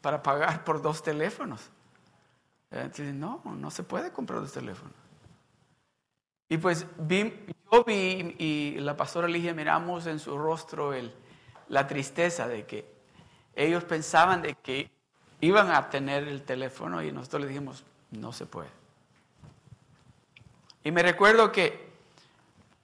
para 0.00 0.22
pagar 0.22 0.62
por 0.62 0.80
dos 0.80 1.02
teléfonos. 1.02 1.68
Entonces, 2.70 3.14
no, 3.14 3.42
no 3.44 3.70
se 3.70 3.82
puede 3.82 4.12
comprar 4.12 4.40
dos 4.40 4.52
teléfonos. 4.52 4.94
Y 6.48 6.58
pues 6.58 6.86
vi, 6.98 7.32
yo 7.72 7.84
vi 7.84 8.36
y 8.38 8.76
la 8.78 8.96
pastora 8.96 9.26
Ligia 9.26 9.52
miramos 9.54 10.06
en 10.06 10.18
su 10.18 10.38
rostro 10.38 10.94
el, 10.94 11.12
la 11.68 11.86
tristeza 11.86 12.46
de 12.46 12.64
que 12.66 12.86
ellos 13.54 13.84
pensaban 13.84 14.42
de 14.42 14.54
que 14.54 14.90
iban 15.40 15.70
a 15.70 15.90
tener 15.90 16.28
el 16.28 16.42
teléfono 16.42 17.02
y 17.02 17.10
nosotros 17.10 17.42
le 17.42 17.48
dijimos, 17.48 17.84
no 18.10 18.32
se 18.32 18.46
puede. 18.46 18.68
Y 20.84 20.92
me 20.92 21.02
recuerdo 21.02 21.50
que 21.50 21.86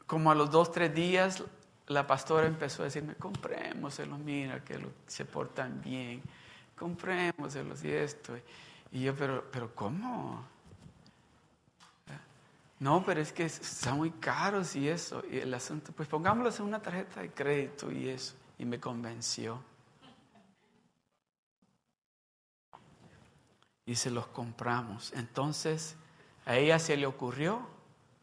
como 0.06 0.30
a 0.30 0.34
los 0.34 0.50
dos, 0.50 0.72
tres 0.72 0.94
días, 0.94 1.42
la 1.86 2.06
pastora 2.06 2.46
empezó 2.46 2.82
a 2.82 2.86
decirme, 2.86 3.14
comprémoselos, 3.14 4.18
mira 4.18 4.62
que 4.64 4.78
se 5.06 5.24
portan 5.24 5.80
bien, 5.80 6.20
comprémoselos 6.76 7.84
y 7.84 7.92
esto. 7.92 8.34
Y 8.92 9.02
yo, 9.02 9.16
pero, 9.16 9.50
pero 9.50 9.74
¿cómo? 9.74 10.44
No, 12.78 13.04
pero 13.06 13.20
es 13.20 13.32
que 13.32 13.44
están 13.44 13.96
muy 13.96 14.10
caros 14.10 14.76
y 14.76 14.88
eso. 14.88 15.22
Y 15.30 15.38
el 15.38 15.54
asunto, 15.54 15.92
pues 15.92 16.08
pongámoslos 16.08 16.58
en 16.58 16.66
una 16.66 16.82
tarjeta 16.82 17.20
de 17.20 17.30
crédito 17.30 17.90
y 17.90 18.08
eso. 18.08 18.34
Y 18.58 18.64
me 18.64 18.80
convenció. 18.80 19.62
Y 23.86 23.94
se 23.94 24.10
los 24.10 24.26
compramos. 24.26 25.12
Entonces, 25.14 25.94
a 26.44 26.56
ella 26.56 26.78
se 26.78 26.96
le 26.96 27.06
ocurrió, 27.06 27.66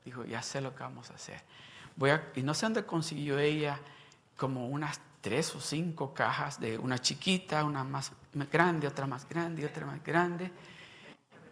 dijo, 0.04 0.26
ya 0.26 0.42
sé 0.42 0.62
lo 0.62 0.76
que 0.76 0.84
vamos 0.84 1.10
a 1.10 1.16
hacer. 1.16 1.42
Voy 1.96 2.12
y 2.36 2.44
no 2.44 2.54
sé 2.54 2.66
dónde 2.66 2.86
consiguió 2.86 3.40
ella 3.40 3.80
como 4.38 4.68
unas 4.68 5.00
tres 5.22 5.56
o 5.56 5.62
cinco 5.62 6.14
cajas 6.14 6.60
de 6.60 6.78
una 6.78 7.00
chiquita, 7.00 7.64
una 7.64 7.84
más 7.84 8.12
grande, 8.52 8.88
otra 8.88 9.08
más 9.08 9.28
grande 9.28 9.66
otra 9.66 9.86
más 9.86 10.04
grande. 10.04 10.52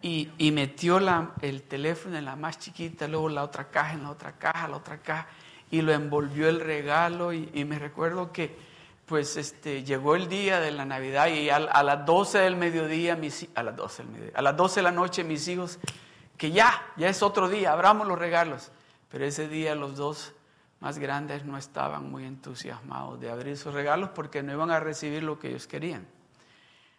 Y, 0.00 0.30
y 0.38 0.52
metió 0.52 1.00
la, 1.00 1.32
el 1.42 1.62
teléfono 1.62 2.16
en 2.16 2.24
la 2.24 2.36
más 2.36 2.58
chiquita, 2.58 3.08
luego 3.08 3.28
la 3.28 3.42
otra 3.42 3.68
caja 3.68 3.94
en 3.94 4.04
la 4.04 4.10
otra 4.10 4.32
caja, 4.38 4.68
la 4.68 4.76
otra 4.76 4.98
caja, 4.98 5.26
y 5.70 5.82
lo 5.82 5.92
envolvió 5.92 6.48
el 6.48 6.60
regalo. 6.60 7.32
Y, 7.32 7.64
me 7.64 7.78
recuerdo 7.78 8.32
que 8.32 8.56
pues 9.06 9.36
este, 9.36 9.82
llegó 9.84 10.14
el 10.14 10.28
día 10.28 10.60
de 10.60 10.70
la 10.70 10.84
Navidad 10.84 11.28
y 11.28 11.50
a, 11.50 11.56
a 11.56 11.82
las 11.82 12.06
12 12.06 12.38
del 12.38 12.56
mediodía, 12.56 13.16
mis, 13.16 13.48
a 13.54 13.62
las 13.62 13.74
12 13.74 14.02
del 14.02 14.12
mediodía, 14.12 14.34
a 14.36 14.42
las 14.42 14.56
12 14.56 14.76
de 14.76 14.82
la 14.84 14.92
noche 14.92 15.24
mis 15.24 15.48
hijos, 15.48 15.78
que 16.36 16.52
ya, 16.52 16.92
ya 16.96 17.08
es 17.08 17.22
otro 17.22 17.48
día, 17.48 17.72
abramos 17.72 18.06
los 18.06 18.18
regalos. 18.18 18.70
Pero 19.10 19.24
ese 19.24 19.48
día 19.48 19.74
los 19.74 19.96
dos 19.96 20.34
más 20.80 20.98
grandes 20.98 21.44
no 21.44 21.56
estaban 21.56 22.10
muy 22.10 22.24
entusiasmados 22.24 23.18
de 23.20 23.30
abrir 23.30 23.56
sus 23.56 23.74
regalos 23.74 24.10
porque 24.10 24.42
no 24.42 24.52
iban 24.52 24.70
a 24.70 24.80
recibir 24.80 25.22
lo 25.22 25.38
que 25.38 25.48
ellos 25.48 25.66
querían. 25.66 26.06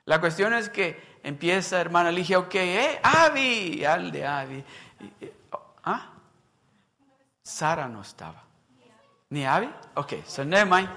La 0.10 0.20
cuestión 0.20 0.56
es 0.56 0.70
que 0.70 1.20
empieza 1.22 1.80
hermana 1.80 2.12
Ligia, 2.12 2.40
ok, 2.40 2.56
eh, 2.56 3.00
Avi, 3.04 3.86
al 3.86 4.12
de 4.12 4.26
Avi. 4.26 4.64
¿Ah? 5.84 6.10
Sara 7.44 7.88
no 7.88 8.02
estaba. 8.02 8.44
¿Ni 9.30 9.46
Avi? 9.46 9.70
Ok, 9.94 10.14
so 10.26 10.44
never 10.44 10.66
mind. 10.66 10.90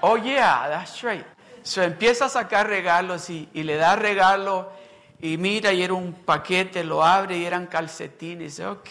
Oh 0.00 0.16
yeah, 0.16 0.68
that's 0.68 1.02
right. 1.02 1.24
So 1.62 1.84
empieza 1.84 2.24
a 2.24 2.28
sacar 2.28 2.66
regalos 2.66 3.30
y, 3.30 3.48
y 3.54 3.62
le 3.62 3.76
da 3.76 3.94
regalo 3.94 4.72
y 5.20 5.36
mira 5.36 5.72
y 5.72 5.84
era 5.84 5.94
un 5.94 6.12
paquete, 6.12 6.82
lo 6.82 7.04
abre 7.04 7.38
y 7.38 7.44
eran 7.44 7.68
calcetines, 7.68 8.58
ok 8.58 8.88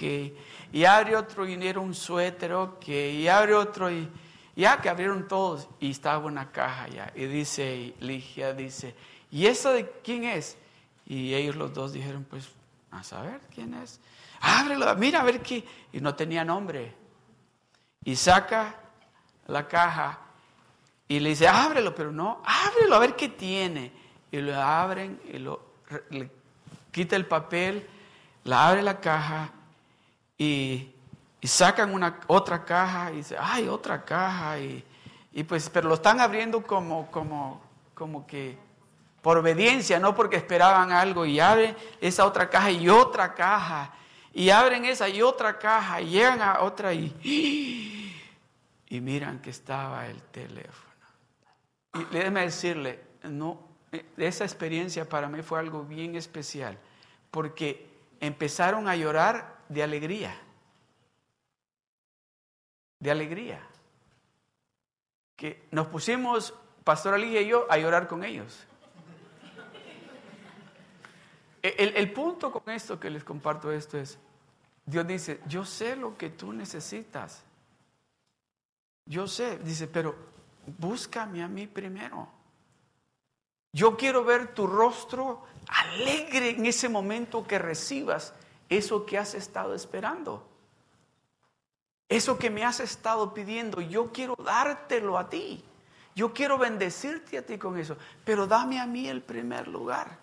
y 0.71 0.85
abre 0.85 1.15
otro 1.15 1.45
y 1.45 1.53
era 1.67 1.79
un 1.79 1.93
suéter, 1.93 2.53
ok, 2.53 2.87
y 2.87 3.27
abre 3.27 3.53
otro 3.53 3.91
y 3.91 4.07
ya 4.55 4.79
que 4.79 4.89
abrieron 4.89 5.27
todos 5.27 5.67
y 5.79 5.91
estaba 5.91 6.25
una 6.25 6.51
caja 6.51 6.87
ya. 6.87 7.11
Y 7.15 7.25
dice 7.25 7.93
Ligia, 7.99 8.53
dice, 8.53 8.95
¿y 9.31 9.47
eso 9.47 9.71
de 9.71 9.89
quién 10.03 10.25
es? 10.25 10.57
Y 11.05 11.33
ellos 11.33 11.55
los 11.55 11.73
dos 11.73 11.93
dijeron, 11.93 12.25
pues, 12.29 12.49
a 12.91 13.03
saber 13.03 13.41
quién 13.53 13.73
es. 13.73 13.99
Ábrelo, 14.39 14.93
mira 14.95 15.21
a 15.21 15.23
ver 15.23 15.41
qué. 15.41 15.65
Y 15.91 16.01
no 16.01 16.15
tenía 16.15 16.43
nombre. 16.43 16.93
Y 18.03 18.15
saca 18.15 18.75
la 19.47 19.67
caja 19.67 20.19
y 21.07 21.19
le 21.19 21.29
dice, 21.29 21.47
ábrelo, 21.47 21.93
pero 21.93 22.11
no, 22.11 22.41
ábrelo 22.45 22.95
a 22.95 22.99
ver 22.99 23.15
qué 23.15 23.29
tiene. 23.29 23.91
Y 24.31 24.37
lo 24.37 24.55
abren 24.55 25.19
y 25.31 25.39
lo, 25.39 25.61
le 26.09 26.31
quita 26.91 27.15
el 27.15 27.25
papel, 27.25 27.87
la 28.45 28.69
abre 28.69 28.81
la 28.81 28.99
caja 28.99 29.51
y, 30.37 30.89
sacan 31.43 31.93
una, 31.93 32.19
otra 32.27 32.63
caja 32.63 33.11
y 33.11 33.17
dicen, 33.17 33.37
ay, 33.41 33.67
otra 33.67 34.05
caja. 34.05 34.57
Y, 34.59 35.43
pues, 35.43 35.69
pero 35.69 35.89
lo 35.89 35.95
están 35.95 36.19
abriendo 36.19 36.63
como, 36.63 37.11
como, 37.11 37.61
como 37.93 38.25
que 38.25 38.57
por 39.21 39.37
obediencia, 39.37 39.99
no 39.99 40.15
porque 40.15 40.37
esperaban 40.37 40.91
algo. 40.91 41.25
Y 41.25 41.39
abren 41.39 41.75
esa 41.99 42.25
otra 42.25 42.49
caja 42.49 42.71
y 42.71 42.89
otra 42.89 43.33
caja. 43.33 43.93
Y 44.33 44.49
abren 44.49 44.85
esa 44.85 45.07
y 45.07 45.21
otra 45.21 45.59
caja. 45.59 46.01
Y 46.01 46.09
llegan 46.09 46.41
a 46.41 46.61
otra 46.61 46.93
y, 46.93 48.15
y 48.87 49.01
miran 49.01 49.39
que 49.39 49.51
estaba 49.51 50.07
el 50.07 50.21
teléfono. 50.23 50.91
Y 51.93 52.05
déjeme 52.05 52.41
decirle, 52.41 52.99
no, 53.23 53.61
esa 54.17 54.43
experiencia 54.43 55.07
para 55.07 55.27
mí 55.27 55.41
fue 55.41 55.59
algo 55.59 55.83
bien 55.83 56.15
especial. 56.15 56.77
Porque 57.29 57.87
empezaron 58.19 58.87
a 58.87 58.95
llorar 58.95 59.59
de 59.69 59.83
alegría. 59.83 60.35
De 62.99 63.11
alegría. 63.11 63.61
Que 65.35 65.67
nos 65.71 65.87
pusimos, 65.87 66.55
Pastor 66.83 67.13
Ali 67.13 67.37
y 67.37 67.47
yo, 67.47 67.67
a 67.69 67.77
llorar 67.77 68.07
con 68.07 68.23
ellos. 68.23 68.65
El, 71.61 72.11
punto 72.11 72.51
con 72.51 72.73
esto 72.73 72.99
que 72.99 73.09
les 73.09 73.23
comparto 73.23 73.71
esto 73.71 73.97
es, 73.97 74.17
Dios 74.85 75.05
dice, 75.05 75.41
yo 75.47 75.63
sé 75.63 75.95
lo 75.95 76.17
que 76.17 76.29
tú 76.31 76.53
necesitas. 76.53 77.43
Yo 79.05 79.27
sé, 79.27 79.59
dice, 79.59 79.87
pero 79.87 80.15
búscame 80.77 81.43
a 81.43 81.47
mí 81.47 81.67
primero. 81.67 82.27
Yo 83.73 83.95
quiero 83.95 84.23
ver 84.23 84.53
tu 84.53 84.65
rostro 84.67 85.43
alegre 85.67 86.51
en 86.51 86.65
ese 86.65 86.89
momento 86.89 87.45
que 87.45 87.59
recibas 87.59 88.33
eso 88.67 89.05
que 89.05 89.17
has 89.17 89.35
estado 89.35 89.75
esperando. 89.75 90.47
Eso 92.09 92.37
que 92.37 92.49
me 92.49 92.65
has 92.65 92.79
estado 92.79 93.33
pidiendo, 93.33 93.79
yo 93.79 94.11
quiero 94.11 94.35
dártelo 94.35 95.17
a 95.17 95.29
ti. 95.29 95.63
Yo 96.13 96.33
quiero 96.33 96.57
bendecirte 96.57 97.37
a 97.37 97.45
ti 97.45 97.57
con 97.57 97.77
eso, 97.77 97.95
pero 98.25 98.47
dame 98.47 98.79
a 98.79 98.85
mí 98.85 99.07
el 99.07 99.21
primer 99.21 99.67
lugar. 99.67 100.20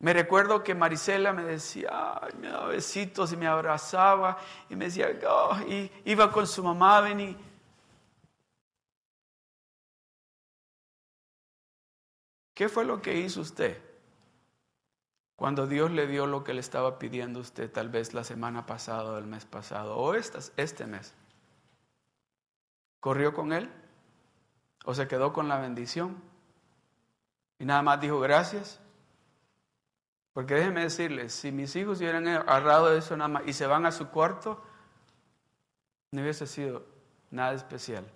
Me 0.00 0.14
recuerdo 0.14 0.62
que 0.62 0.74
Marisela 0.74 1.34
me 1.34 1.44
decía, 1.44 2.18
ay, 2.22 2.32
me 2.40 2.48
daba 2.48 2.68
besitos 2.68 3.32
y 3.32 3.36
me 3.36 3.46
abrazaba 3.46 4.38
y 4.70 4.74
me 4.74 4.86
decía, 4.86 5.10
y 5.68 5.92
iba 6.06 6.32
con 6.32 6.46
su 6.46 6.64
mamá 6.64 6.96
a 6.96 7.00
venir. 7.02 7.36
¿Qué 12.54 12.70
fue 12.70 12.86
lo 12.86 13.02
que 13.02 13.18
hizo 13.18 13.42
usted? 13.42 13.78
Cuando 15.36 15.66
Dios 15.66 15.90
le 15.90 16.06
dio 16.06 16.26
lo 16.26 16.44
que 16.44 16.54
le 16.54 16.60
estaba 16.60 16.98
pidiendo 16.98 17.40
usted 17.40 17.70
tal 17.70 17.90
vez 17.90 18.14
la 18.14 18.24
semana 18.24 18.64
pasada 18.64 19.18
el 19.18 19.26
mes 19.26 19.44
pasado 19.44 19.96
o 19.96 20.14
este 20.14 20.86
mes. 20.86 21.14
¿Corrió 23.00 23.34
con 23.34 23.52
él? 23.52 23.70
¿O 24.84 24.94
se 24.94 25.06
quedó 25.08 25.34
con 25.34 25.48
la 25.48 25.58
bendición? 25.58 26.22
Y 27.58 27.66
nada 27.66 27.82
más 27.82 28.00
dijo 28.00 28.18
gracias. 28.18 28.80
Porque 30.32 30.54
déjeme 30.54 30.82
decirles, 30.82 31.32
si 31.32 31.50
mis 31.50 31.74
hijos 31.76 31.98
hubieran 31.98 32.26
agarrado 32.28 32.96
eso 32.96 33.16
nada 33.16 33.28
más 33.28 33.42
y 33.46 33.52
se 33.52 33.66
van 33.66 33.84
a 33.84 33.92
su 33.92 34.08
cuarto, 34.10 34.62
no 36.12 36.22
hubiese 36.22 36.46
sido 36.46 36.86
nada 37.30 37.52
especial. 37.52 38.06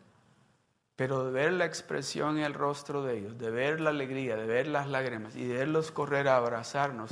Pero 0.97 1.25
de 1.25 1.33
ver 1.33 1.53
la 1.53 1.65
expresión 1.65 2.39
en 2.39 2.45
el 2.45 2.55
rostro 2.55 3.03
de 3.03 3.19
ellos, 3.19 3.39
de 3.39 3.51
ver 3.51 3.81
la 3.81 3.91
alegría, 3.91 4.37
de 4.37 4.47
ver 4.47 4.69
las 4.69 4.89
lágrimas 4.89 5.35
y 5.35 5.45
de 5.45 5.59
verlos 5.59 5.91
correr 5.91 6.29
a 6.29 6.37
abrazarnos, 6.37 7.11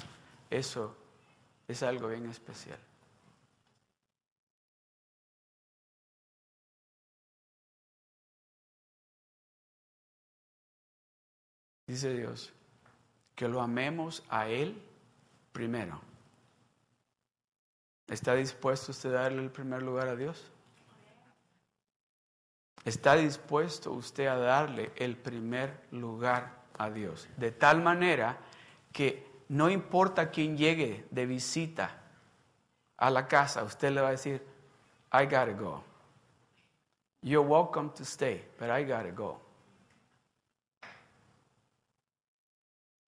eso 0.50 0.96
es 1.66 1.82
algo 1.82 2.09
bien 2.09 2.26
especial. 2.26 2.78
Dice 11.88 12.14
Dios, 12.14 12.53
que 13.34 13.48
lo 13.48 13.61
amemos 13.61 14.22
a 14.28 14.48
Él 14.48 14.80
primero. 15.53 16.00
¿Está 18.09 18.34
dispuesto 18.34 18.92
usted 18.92 19.14
a 19.14 19.22
darle 19.22 19.42
el 19.42 19.50
primer 19.50 19.82
lugar 19.82 20.09
a 20.09 20.16
Dios? 20.16 20.50
¿Está 22.84 23.14
dispuesto 23.14 23.92
usted 23.92 24.26
a 24.26 24.36
darle 24.36 24.92
el 24.96 25.16
primer 25.16 25.86
lugar 25.92 26.53
a 26.76 26.90
Dios? 26.90 27.28
De 27.36 27.53
tal 27.53 27.80
manera 27.80 28.38
que 28.92 29.30
no 29.48 29.70
importa 29.70 30.30
quién 30.30 30.57
llegue 30.57 31.07
de 31.11 31.26
visita 31.26 31.98
a 32.96 33.11
la 33.11 33.28
casa, 33.28 33.62
usted 33.62 33.92
le 33.92 34.00
va 34.00 34.09
a 34.09 34.12
decir, 34.12 34.44
I 35.12 35.24
gotta 35.24 35.53
go. 35.53 35.84
You're 37.22 37.46
welcome 37.46 37.90
to 37.94 38.05
stay, 38.05 38.44
but 38.59 38.68
I 38.68 38.84
gotta 38.84 39.12
go. 39.12 39.40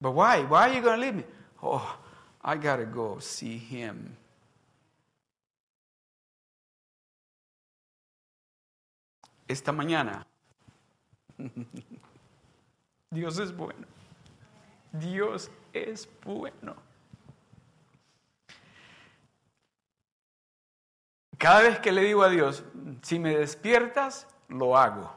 But 0.01 0.11
why? 0.11 0.43
Why 0.43 0.69
are 0.69 0.73
you 0.75 0.81
to 0.81 0.97
leave 0.97 1.15
me? 1.15 1.23
Oh, 1.61 1.97
I 2.43 2.57
got 2.57 2.77
to 2.77 2.85
go 2.85 3.19
see 3.19 3.57
him. 3.57 4.17
Esta 9.47 9.71
mañana, 9.71 10.25
Dios 13.11 13.39
es 13.39 13.55
bueno. 13.55 13.85
Dios 14.91 15.49
es 15.73 16.07
bueno. 16.23 16.75
Cada 21.37 21.61
vez 21.61 21.79
que 21.79 21.91
le 21.91 22.03
digo 22.03 22.23
a 22.23 22.29
Dios, 22.29 22.63
si 23.01 23.19
me 23.19 23.37
despiertas, 23.37 24.27
lo 24.47 24.77
hago. 24.77 25.13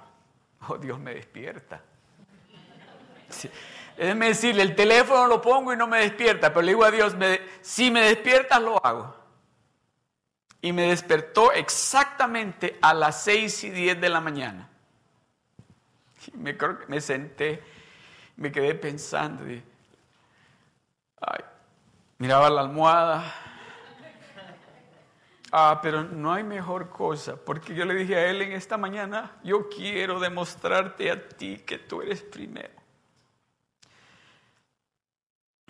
Oh, 0.68 0.77
Dios 0.77 0.99
me 0.99 1.14
despierta. 1.14 1.81
Déjeme 3.97 4.28
decirle, 4.28 4.62
el 4.62 4.74
teléfono 4.74 5.26
lo 5.26 5.40
pongo 5.40 5.72
y 5.72 5.76
no 5.76 5.86
me 5.86 6.01
despierta, 6.01 6.51
pero 6.53 6.62
le 6.62 6.72
digo 6.72 6.84
a 6.84 6.90
Dios, 6.90 7.14
si 7.62 7.90
me 7.90 8.01
despiertas, 8.01 8.61
lo 8.61 8.84
hago. 8.84 9.16
Y 10.61 10.72
me 10.72 10.88
despertó 10.88 11.53
exactamente 11.53 12.78
a 12.82 12.92
las 12.92 13.22
seis 13.22 13.62
y 13.64 13.70
diez 13.70 14.01
de 14.01 14.09
la 14.09 14.20
mañana. 14.20 14.68
me, 16.34 17.01
senté, 17.01 17.62
me 18.36 18.53
quedé 18.53 18.74
pensando. 18.74 19.44
miraba 22.18 22.51
la 22.51 22.61
almohada, 22.61 23.34
Ah, 25.53 25.78
pero 25.80 26.03
no 26.03 26.32
hay 26.32 26.42
mejor 26.42 26.90
cosa, 26.90 27.36
porque 27.36 27.74
yo 27.74 27.84
le 27.84 27.94
dije 27.94 28.16
a 28.16 28.26
él 28.26 28.42
en 28.42 28.53
esta 28.53 28.76
mañana, 28.76 29.36
yo 29.44 29.68
quiero 29.68 30.18
demostrarte 30.18 31.11
a 31.11 31.28
ti 31.28 31.59
que 31.64 31.78
tú 31.78 32.03
eres 32.03 32.22
primero. 32.22 32.74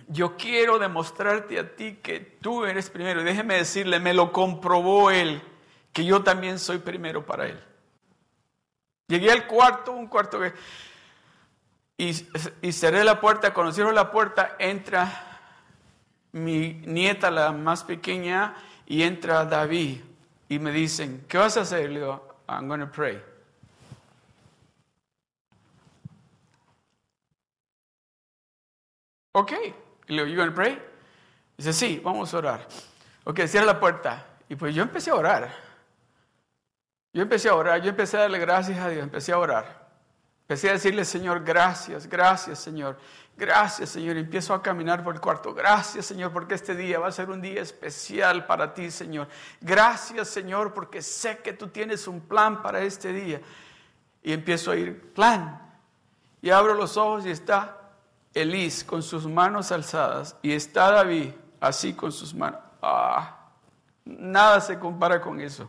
Yo 0.08 0.36
quiero 0.36 0.78
demostrarte 0.78 1.58
a 1.58 1.74
ti 1.74 1.98
que 2.02 2.20
tú 2.20 2.64
eres 2.64 2.90
primero. 2.90 3.24
Déjeme 3.24 3.56
decirle, 3.56 3.98
me 3.98 4.14
lo 4.14 4.32
comprobó 4.32 5.10
él, 5.10 5.42
que 5.92 6.04
yo 6.04 6.22
también 6.22 6.58
soy 6.58 6.78
primero 6.78 7.26
para 7.26 7.46
él. 7.46 7.62
Llegué 9.08 9.30
al 9.30 9.46
cuarto, 9.46 9.92
un 9.92 10.06
cuarto 10.06 10.40
que... 10.40 10.52
Y, 11.98 12.10
y 12.60 12.72
cerré 12.72 13.04
la 13.04 13.20
puerta, 13.20 13.54
cuando 13.54 13.72
cierro 13.72 13.90
la 13.90 14.10
puerta, 14.10 14.56
entra 14.58 15.40
mi 16.32 16.74
nieta, 16.84 17.30
la 17.30 17.52
más 17.52 17.84
pequeña, 17.84 18.54
y 18.86 19.02
entra 19.02 19.44
David 19.44 20.00
y 20.48 20.58
me 20.58 20.70
dicen, 20.70 21.24
¿qué 21.28 21.38
vas 21.38 21.56
a 21.56 21.62
hacer? 21.62 21.90
Le 21.90 22.00
digo, 22.00 22.36
I'm 22.48 22.68
going 22.68 22.80
to 22.80 22.90
pray. 22.90 23.20
Ok, 29.32 29.52
le 30.14 30.24
digo, 30.24 30.42
you 30.42 30.48
to 30.48 30.54
pray? 30.54 30.80
Dice, 31.56 31.72
sí, 31.72 32.00
vamos 32.02 32.32
a 32.32 32.38
orar. 32.38 32.68
Ok, 33.24 33.40
cierra 33.46 33.66
la 33.66 33.80
puerta. 33.80 34.26
Y 34.48 34.56
pues 34.56 34.74
yo 34.74 34.82
empecé 34.82 35.10
a 35.10 35.14
orar. 35.14 35.52
Yo 37.12 37.22
empecé 37.22 37.48
a 37.48 37.54
orar, 37.54 37.80
yo 37.80 37.88
empecé 37.88 38.18
a 38.18 38.20
darle 38.20 38.38
gracias 38.38 38.78
a 38.78 38.88
Dios, 38.90 39.02
empecé 39.02 39.32
a 39.32 39.38
orar. 39.38 39.86
Empecé 40.42 40.68
a 40.68 40.74
decirle, 40.74 41.04
Señor, 41.04 41.42
gracias, 41.42 42.06
gracias, 42.06 42.58
Señor. 42.60 42.98
Gracias, 43.36 43.90
Señor. 43.90 44.16
Empiezo 44.16 44.54
a 44.54 44.62
caminar 44.62 45.02
por 45.02 45.14
el 45.14 45.20
cuarto. 45.20 45.52
Gracias, 45.52 46.06
Señor, 46.06 46.32
porque 46.32 46.54
este 46.54 46.74
día 46.74 46.98
va 46.98 47.08
a 47.08 47.12
ser 47.12 47.30
un 47.30 47.42
día 47.42 47.60
especial 47.60 48.46
para 48.46 48.72
ti, 48.72 48.90
Señor. 48.90 49.28
Gracias, 49.60 50.28
Señor, 50.28 50.72
porque 50.72 51.02
sé 51.02 51.38
que 51.38 51.52
tú 51.52 51.68
tienes 51.68 52.06
un 52.06 52.20
plan 52.20 52.62
para 52.62 52.80
este 52.80 53.12
día. 53.12 53.40
Y 54.22 54.32
empiezo 54.32 54.70
a 54.70 54.76
ir, 54.76 55.12
plan. 55.12 55.60
Y 56.40 56.50
abro 56.50 56.74
los 56.74 56.96
ojos 56.96 57.26
y 57.26 57.30
está 57.30 57.85
Elis 58.36 58.84
con 58.84 59.02
sus 59.02 59.26
manos 59.26 59.72
alzadas. 59.72 60.36
Y 60.42 60.52
está 60.52 60.90
David 60.90 61.30
así 61.60 61.94
con 61.94 62.12
sus 62.12 62.34
manos. 62.34 62.60
Ah, 62.82 63.50
nada 64.04 64.60
se 64.60 64.78
compara 64.78 65.20
con 65.20 65.40
eso. 65.40 65.68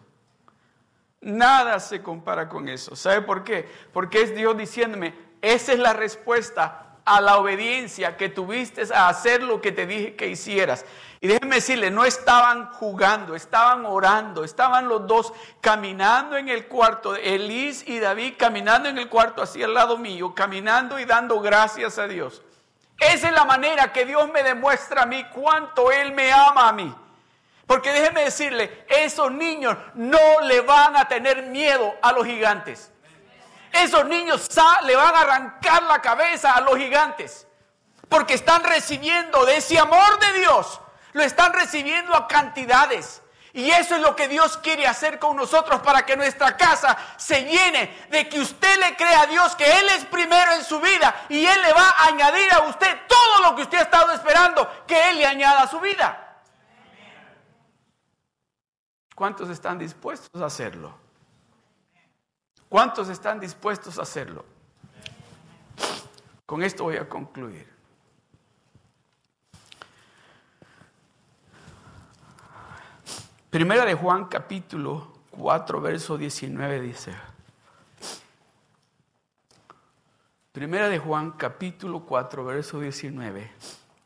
Nada 1.21 1.79
se 1.79 2.01
compara 2.01 2.47
con 2.47 2.69
eso. 2.69 2.95
¿Sabe 2.95 3.21
por 3.21 3.43
qué? 3.43 3.67
Porque 3.91 4.21
es 4.21 4.35
Dios 4.35 4.55
diciéndome, 4.57 5.15
esa 5.41 5.73
es 5.73 5.79
la 5.79 5.93
respuesta 5.93 6.87
a 7.05 7.21
la 7.21 7.37
obediencia 7.37 8.17
que 8.17 8.27
tuviste 8.27 8.83
a 8.93 9.07
hacer 9.07 9.41
lo 9.41 9.61
que 9.61 9.71
te 9.71 9.87
dije 9.87 10.15
que 10.15 10.27
hicieras. 10.27 10.85
Y 11.21 11.27
déjeme 11.27 11.55
decirle, 11.55 11.89
no 11.89 12.03
estaban 12.03 12.71
jugando, 12.73 13.33
estaban 13.33 13.85
orando, 13.85 14.43
estaban 14.43 14.89
los 14.89 15.07
dos 15.07 15.31
caminando 15.61 16.35
en 16.35 16.49
el 16.49 16.67
cuarto, 16.67 17.15
Elís 17.15 17.87
y 17.87 17.99
David 17.99 18.33
caminando 18.37 18.89
en 18.89 18.97
el 18.97 19.07
cuarto 19.07 19.41
hacia 19.41 19.65
el 19.65 19.73
lado 19.73 19.97
mío, 19.97 20.35
caminando 20.35 20.99
y 20.99 21.05
dando 21.05 21.39
gracias 21.39 21.97
a 21.97 22.07
Dios. 22.07 22.43
Esa 22.99 23.27
es 23.27 23.33
la 23.33 23.45
manera 23.45 23.93
que 23.93 24.05
Dios 24.05 24.29
me 24.29 24.43
demuestra 24.43 25.03
a 25.03 25.05
mí 25.05 25.23
cuánto 25.33 25.91
Él 25.91 26.13
me 26.13 26.31
ama 26.31 26.69
a 26.69 26.73
mí. 26.73 26.93
Porque 27.67 27.91
déjeme 27.91 28.23
decirle, 28.23 28.85
esos 28.87 29.31
niños 29.31 29.77
no 29.93 30.41
le 30.41 30.61
van 30.61 30.95
a 30.95 31.07
tener 31.07 31.43
miedo 31.43 31.93
a 32.01 32.13
los 32.13 32.25
gigantes. 32.25 32.91
Esos 33.73 34.05
niños 34.05 34.49
le 34.85 34.95
van 34.95 35.13
a 35.13 35.21
arrancar 35.21 35.83
la 35.83 36.01
cabeza 36.01 36.53
a 36.53 36.61
los 36.61 36.77
gigantes. 36.77 37.45
Porque 38.09 38.33
están 38.33 38.63
recibiendo 38.63 39.45
de 39.45 39.57
ese 39.57 39.77
amor 39.77 40.17
de 40.19 40.39
Dios. 40.39 40.79
Lo 41.11 41.23
están 41.23 41.53
recibiendo 41.53 42.15
a 42.15 42.27
cantidades. 42.27 43.21
Y 43.57 43.71
eso 43.71 43.95
es 43.95 44.01
lo 44.01 44.15
que 44.15 44.27
Dios 44.27 44.55
quiere 44.57 44.85
hacer 44.85 45.17
con 45.17 45.35
nosotros 45.35 45.81
para 45.81 46.05
que 46.05 46.15
nuestra 46.15 46.55
casa 46.55 46.95
se 47.17 47.41
llene 47.43 48.05
de 48.11 48.29
que 48.29 48.39
usted 48.39 48.79
le 48.79 48.95
crea 48.95 49.21
a 49.21 49.25
Dios 49.25 49.55
que 49.55 49.65
Él 49.65 49.87
es 49.97 50.05
primero 50.05 50.51
en 50.51 50.63
su 50.63 50.79
vida 50.79 51.25
y 51.27 51.43
Él 51.43 51.59
le 51.63 51.73
va 51.73 51.89
a 51.89 52.05
añadir 52.05 52.53
a 52.53 52.67
usted 52.67 52.99
todo 53.07 53.49
lo 53.49 53.55
que 53.55 53.63
usted 53.63 53.79
ha 53.79 53.81
estado 53.81 54.11
esperando 54.11 54.85
que 54.85 55.09
Él 55.09 55.17
le 55.17 55.25
añada 55.25 55.63
a 55.63 55.67
su 55.67 55.79
vida. 55.79 56.39
¿Cuántos 59.15 59.49
están 59.49 59.79
dispuestos 59.79 60.39
a 60.39 60.45
hacerlo? 60.45 60.95
¿Cuántos 62.69 63.09
están 63.09 63.39
dispuestos 63.39 63.97
a 63.97 64.03
hacerlo? 64.03 64.45
Con 66.45 66.61
esto 66.61 66.83
voy 66.83 66.97
a 66.97 67.09
concluir. 67.09 67.75
Primera 73.49 73.85
de 73.85 73.93
Juan 73.93 74.25
capítulo 74.25 75.07
4, 75.31 75.79
verso 75.79 76.17
19 76.17 76.81
dice. 76.81 77.15
Primera 80.51 80.89
de 80.89 80.99
Juan 80.99 81.31
capítulo 81.31 82.01
4, 82.01 82.43
verso 82.43 82.81
19. 82.81 83.49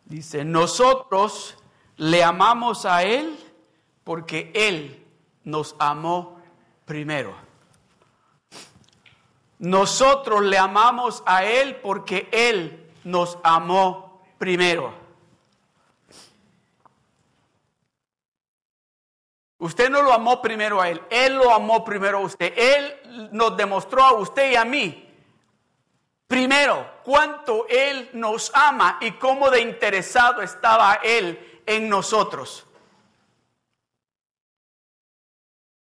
Dice, 0.05 0.45
nosotros 0.45 1.57
le 1.97 2.23
amamos 2.23 2.85
a 2.85 3.01
Él 3.01 3.35
porque 4.03 4.51
Él 4.53 5.03
nos 5.43 5.75
amó 5.79 6.39
primero. 6.85 7.33
Nosotros 9.57 10.43
le 10.43 10.59
amamos 10.59 11.23
a 11.25 11.45
Él 11.45 11.77
porque 11.77 12.29
Él 12.31 12.91
nos 13.03 13.39
amó 13.43 14.21
primero. 14.37 15.00
Usted 19.62 19.91
no 19.91 20.01
lo 20.01 20.12
amó 20.12 20.41
primero 20.41 20.82
a 20.82 20.89
Él, 20.89 21.03
Él 21.12 21.36
lo 21.36 21.53
amó 21.53 21.86
primero 21.86 22.18
a 22.18 22.22
usted. 22.22 22.51
Él 22.57 23.30
nos 23.32 23.55
demostró 23.55 24.03
a 24.03 24.14
usted 24.14 24.51
y 24.51 24.55
a 24.55 24.66
mí 24.66 25.07
primero 26.26 26.89
cuánto 27.03 27.68
Él 27.70 28.09
nos 28.14 28.51
ama 28.55 28.97
y 29.01 29.12
cómo 29.12 29.51
de 29.51 29.62
interesado 29.62 30.41
estaba 30.41 30.95
Él 31.03 31.62
en 31.68 31.88
nosotros. 31.88 32.66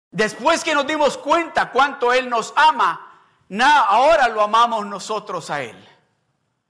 Después 0.09 0.63
que 0.63 0.73
nos 0.73 0.87
dimos 0.87 1.17
cuenta 1.17 1.69
cuánto 1.69 2.13
Él 2.13 2.29
nos 2.29 2.53
ama, 2.55 3.21
ahora 3.89 4.29
lo 4.29 4.41
amamos 4.41 4.85
nosotros 4.85 5.49
a 5.49 5.61
Él. 5.61 5.89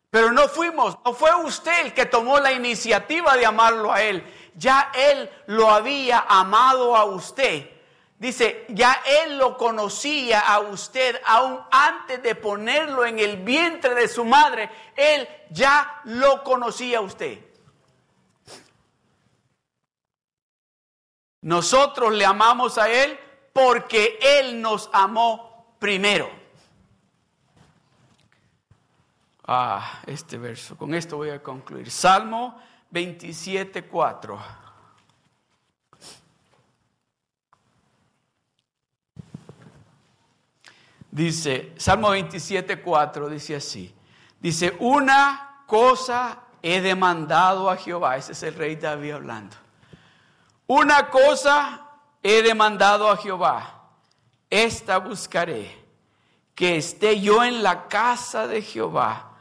Pero 0.09 0.31
no 0.31 0.47
fuimos, 0.47 0.97
no 1.05 1.13
fue 1.13 1.35
usted 1.35 1.85
el 1.85 1.93
que 1.93 2.07
tomó 2.07 2.39
la 2.39 2.51
iniciativa 2.51 3.35
de 3.35 3.45
amarlo 3.45 3.93
a 3.93 4.01
Él. 4.01 4.23
Ya 4.55 4.91
Él 4.93 5.29
lo 5.47 5.69
había 5.69 6.25
amado 6.27 6.95
a 6.95 7.05
usted. 7.05 7.69
Dice, 8.17 8.65
ya 8.69 9.01
Él 9.23 9.37
lo 9.37 9.57
conocía 9.57 10.39
a 10.39 10.59
usted 10.59 11.21
aún 11.25 11.59
antes 11.69 12.23
de 12.23 12.35
ponerlo 12.35 13.05
en 13.05 13.19
el 13.19 13.43
vientre 13.43 13.93
de 13.93 14.07
su 14.07 14.23
madre. 14.23 14.69
Él 14.95 15.27
ya 15.49 16.01
lo 16.05 16.43
conocía 16.43 16.99
a 16.99 17.01
usted. 17.01 17.39
Nosotros 21.41 22.13
le 22.13 22.25
amamos 22.25 22.77
a 22.77 22.89
Él 22.89 23.19
porque 23.53 24.17
Él 24.21 24.61
nos 24.61 24.89
amó 24.91 25.75
primero. 25.77 26.29
Ah, 29.45 30.01
este 30.07 30.37
verso. 30.37 30.75
Con 30.75 30.95
esto 30.95 31.17
voy 31.17 31.29
a 31.29 31.43
concluir. 31.43 31.91
Salmo 31.91 32.59
27, 32.95 33.89
4. 33.89 34.39
Dice, 41.11 41.73
Salmo 41.75 42.11
27, 42.11 42.81
4 42.81 43.27
dice 43.27 43.57
así. 43.57 43.93
Dice, 44.39 44.77
una 44.79 45.63
cosa 45.67 46.43
he 46.61 46.79
demandado 46.79 47.69
a 47.69 47.75
Jehová. 47.75 48.15
Ese 48.15 48.31
es 48.31 48.43
el 48.43 48.55
rey 48.55 48.77
David 48.77 49.11
hablando. 49.11 49.57
Una 50.67 51.09
cosa 51.09 51.89
he 52.23 52.41
demandado 52.43 53.09
a 53.09 53.17
Jehová. 53.17 53.89
Esta 54.49 54.99
buscaré. 54.99 55.83
Que 56.55 56.77
esté 56.77 57.19
yo 57.19 57.43
en 57.43 57.61
la 57.61 57.89
casa 57.89 58.47
de 58.47 58.61
Jehová 58.61 59.34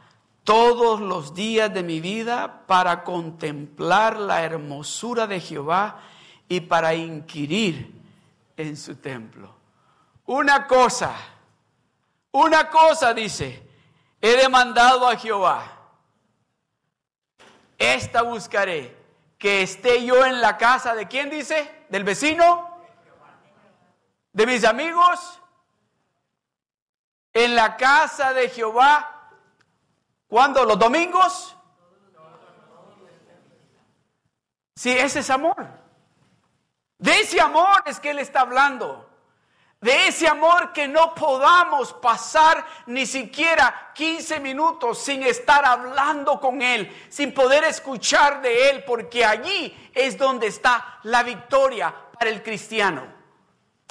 todos 0.45 1.01
los 1.01 1.33
días 1.33 1.73
de 1.73 1.83
mi 1.83 1.99
vida 1.99 2.65
para 2.67 3.03
contemplar 3.03 4.17
la 4.17 4.43
hermosura 4.43 5.25
de 5.27 5.41
Jehová 5.41 5.99
y 6.47 6.61
para 6.61 6.93
inquirir 6.93 7.91
en 8.55 8.77
su 8.77 8.95
templo. 8.95 9.53
Una 10.27 10.67
cosa, 10.67 11.15
una 12.31 12.69
cosa 12.69 13.13
dice, 13.13 13.67
he 14.21 14.37
demandado 14.37 15.07
a 15.09 15.17
Jehová. 15.17 15.71
Esta 17.77 18.21
buscaré, 18.21 18.95
que 19.39 19.63
esté 19.63 20.05
yo 20.05 20.25
en 20.25 20.41
la 20.41 20.57
casa 20.57 20.93
de 20.93 21.07
quién 21.07 21.31
dice, 21.31 21.85
del 21.89 22.03
vecino, 22.03 22.69
de 24.31 24.45
mis 24.45 24.63
amigos, 24.63 25.41
en 27.33 27.55
la 27.55 27.75
casa 27.77 28.31
de 28.33 28.49
Jehová 28.49 29.14
¿Cuándo? 30.35 30.65
¿Los 30.65 30.77
domingos? 30.77 31.55
Sí, 34.75 34.91
ese 34.91 35.19
es 35.19 35.29
amor. 35.29 35.65
De 36.97 37.21
ese 37.21 37.39
amor 37.39 37.83
es 37.85 38.01
que 38.01 38.09
Él 38.09 38.19
está 38.19 38.41
hablando. 38.41 39.09
De 39.79 40.09
ese 40.09 40.27
amor 40.27 40.73
que 40.73 40.89
no 40.89 41.15
podamos 41.15 41.93
pasar 41.93 42.65
ni 42.87 43.05
siquiera 43.05 43.93
15 43.95 44.41
minutos 44.41 44.99
sin 44.99 45.23
estar 45.23 45.63
hablando 45.63 46.37
con 46.41 46.61
Él, 46.61 46.93
sin 47.07 47.33
poder 47.33 47.63
escuchar 47.63 48.41
de 48.41 48.71
Él, 48.71 48.83
porque 48.83 49.23
allí 49.23 49.89
es 49.93 50.17
donde 50.17 50.47
está 50.47 50.99
la 51.03 51.23
victoria 51.23 51.95
para 52.19 52.29
el 52.29 52.43
cristiano. 52.43 53.07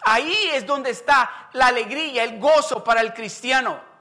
Ahí 0.02 0.50
es 0.52 0.66
donde 0.66 0.90
está 0.90 1.48
la 1.54 1.68
alegría, 1.68 2.22
el 2.22 2.38
gozo 2.38 2.84
para 2.84 3.00
el 3.00 3.14
cristiano. 3.14 3.93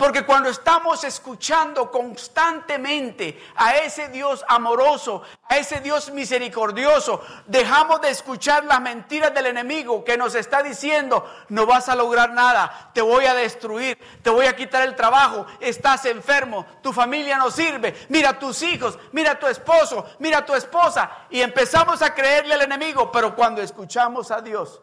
Porque 0.00 0.24
cuando 0.24 0.48
estamos 0.48 1.04
escuchando 1.04 1.90
constantemente 1.90 3.38
a 3.54 3.76
ese 3.76 4.08
Dios 4.08 4.42
amoroso, 4.48 5.20
a 5.46 5.58
ese 5.58 5.80
Dios 5.80 6.10
misericordioso, 6.10 7.20
dejamos 7.46 8.00
de 8.00 8.08
escuchar 8.08 8.64
las 8.64 8.80
mentiras 8.80 9.34
del 9.34 9.44
enemigo 9.44 10.02
que 10.02 10.16
nos 10.16 10.34
está 10.34 10.62
diciendo, 10.62 11.30
no 11.50 11.66
vas 11.66 11.90
a 11.90 11.94
lograr 11.94 12.32
nada, 12.32 12.90
te 12.94 13.02
voy 13.02 13.26
a 13.26 13.34
destruir, 13.34 13.98
te 14.22 14.30
voy 14.30 14.46
a 14.46 14.56
quitar 14.56 14.88
el 14.88 14.96
trabajo, 14.96 15.44
estás 15.60 16.06
enfermo, 16.06 16.64
tu 16.82 16.94
familia 16.94 17.36
no 17.36 17.50
sirve, 17.50 17.94
mira 18.08 18.38
tus 18.38 18.62
hijos, 18.62 18.98
mira 19.12 19.38
tu 19.38 19.48
esposo, 19.48 20.06
mira 20.18 20.46
tu 20.46 20.54
esposa. 20.54 21.26
Y 21.28 21.42
empezamos 21.42 22.00
a 22.00 22.14
creerle 22.14 22.54
al 22.54 22.62
enemigo, 22.62 23.12
pero 23.12 23.36
cuando 23.36 23.60
escuchamos 23.60 24.30
a 24.30 24.40
Dios 24.40 24.80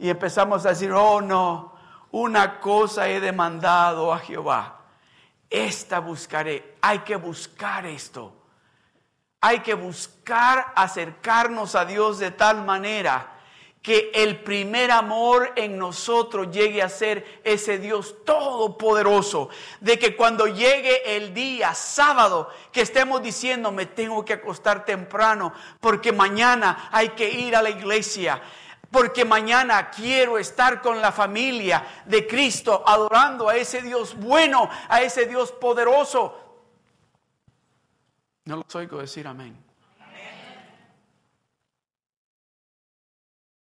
y 0.00 0.10
empezamos 0.10 0.66
a 0.66 0.70
decir, 0.70 0.90
oh 0.90 1.20
no, 1.20 1.71
una 2.12 2.60
cosa 2.60 3.08
he 3.08 3.20
demandado 3.20 4.12
a 4.12 4.18
Jehová, 4.18 4.80
esta 5.50 5.98
buscaré. 5.98 6.76
Hay 6.80 7.00
que 7.00 7.16
buscar 7.16 7.84
esto. 7.86 8.32
Hay 9.40 9.60
que 9.60 9.74
buscar 9.74 10.72
acercarnos 10.76 11.74
a 11.74 11.84
Dios 11.84 12.18
de 12.18 12.30
tal 12.30 12.64
manera 12.64 13.32
que 13.82 14.12
el 14.14 14.40
primer 14.42 14.92
amor 14.92 15.52
en 15.56 15.76
nosotros 15.76 16.52
llegue 16.52 16.80
a 16.82 16.88
ser 16.88 17.40
ese 17.42 17.78
Dios 17.78 18.24
todopoderoso, 18.24 19.48
de 19.80 19.98
que 19.98 20.14
cuando 20.14 20.46
llegue 20.46 21.16
el 21.16 21.34
día 21.34 21.74
sábado, 21.74 22.48
que 22.70 22.82
estemos 22.82 23.20
diciendo, 23.20 23.72
me 23.72 23.86
tengo 23.86 24.24
que 24.24 24.34
acostar 24.34 24.84
temprano, 24.84 25.52
porque 25.80 26.12
mañana 26.12 26.88
hay 26.92 27.08
que 27.10 27.28
ir 27.28 27.56
a 27.56 27.62
la 27.62 27.70
iglesia, 27.70 28.40
porque 28.92 29.24
mañana 29.24 29.90
quiero 29.90 30.38
estar 30.38 30.82
con 30.82 31.00
la 31.00 31.10
familia 31.10 31.84
de 32.04 32.26
Cristo, 32.26 32.84
adorando 32.86 33.48
a 33.48 33.56
ese 33.56 33.80
Dios 33.80 34.14
bueno, 34.14 34.68
a 34.88 35.00
ese 35.00 35.26
Dios 35.26 35.50
poderoso. 35.50 36.38
No 38.44 38.56
los 38.58 38.74
oigo 38.76 38.98
decir 38.98 39.26
amén. 39.26 39.56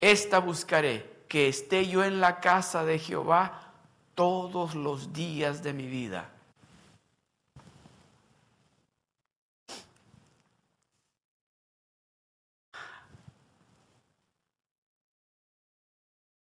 Esta 0.01 0.39
buscaré, 0.39 1.25
que 1.27 1.49
esté 1.49 1.85
yo 1.85 2.05
en 2.05 2.21
la 2.21 2.39
casa 2.39 2.85
de 2.85 2.97
Jehová 2.97 3.73
todos 4.15 4.73
los 4.73 5.11
días 5.11 5.61
de 5.61 5.73
mi 5.73 5.87
vida 5.87 6.31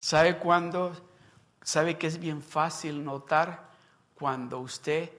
¿Sabe 0.07 0.39
cuándo? 0.39 0.93
¿Sabe 1.63 1.99
que 1.99 2.07
es 2.07 2.21
bien 2.21 2.41
fácil 2.41 3.03
notar 3.03 3.73
cuando 4.15 4.61
usted 4.61 5.11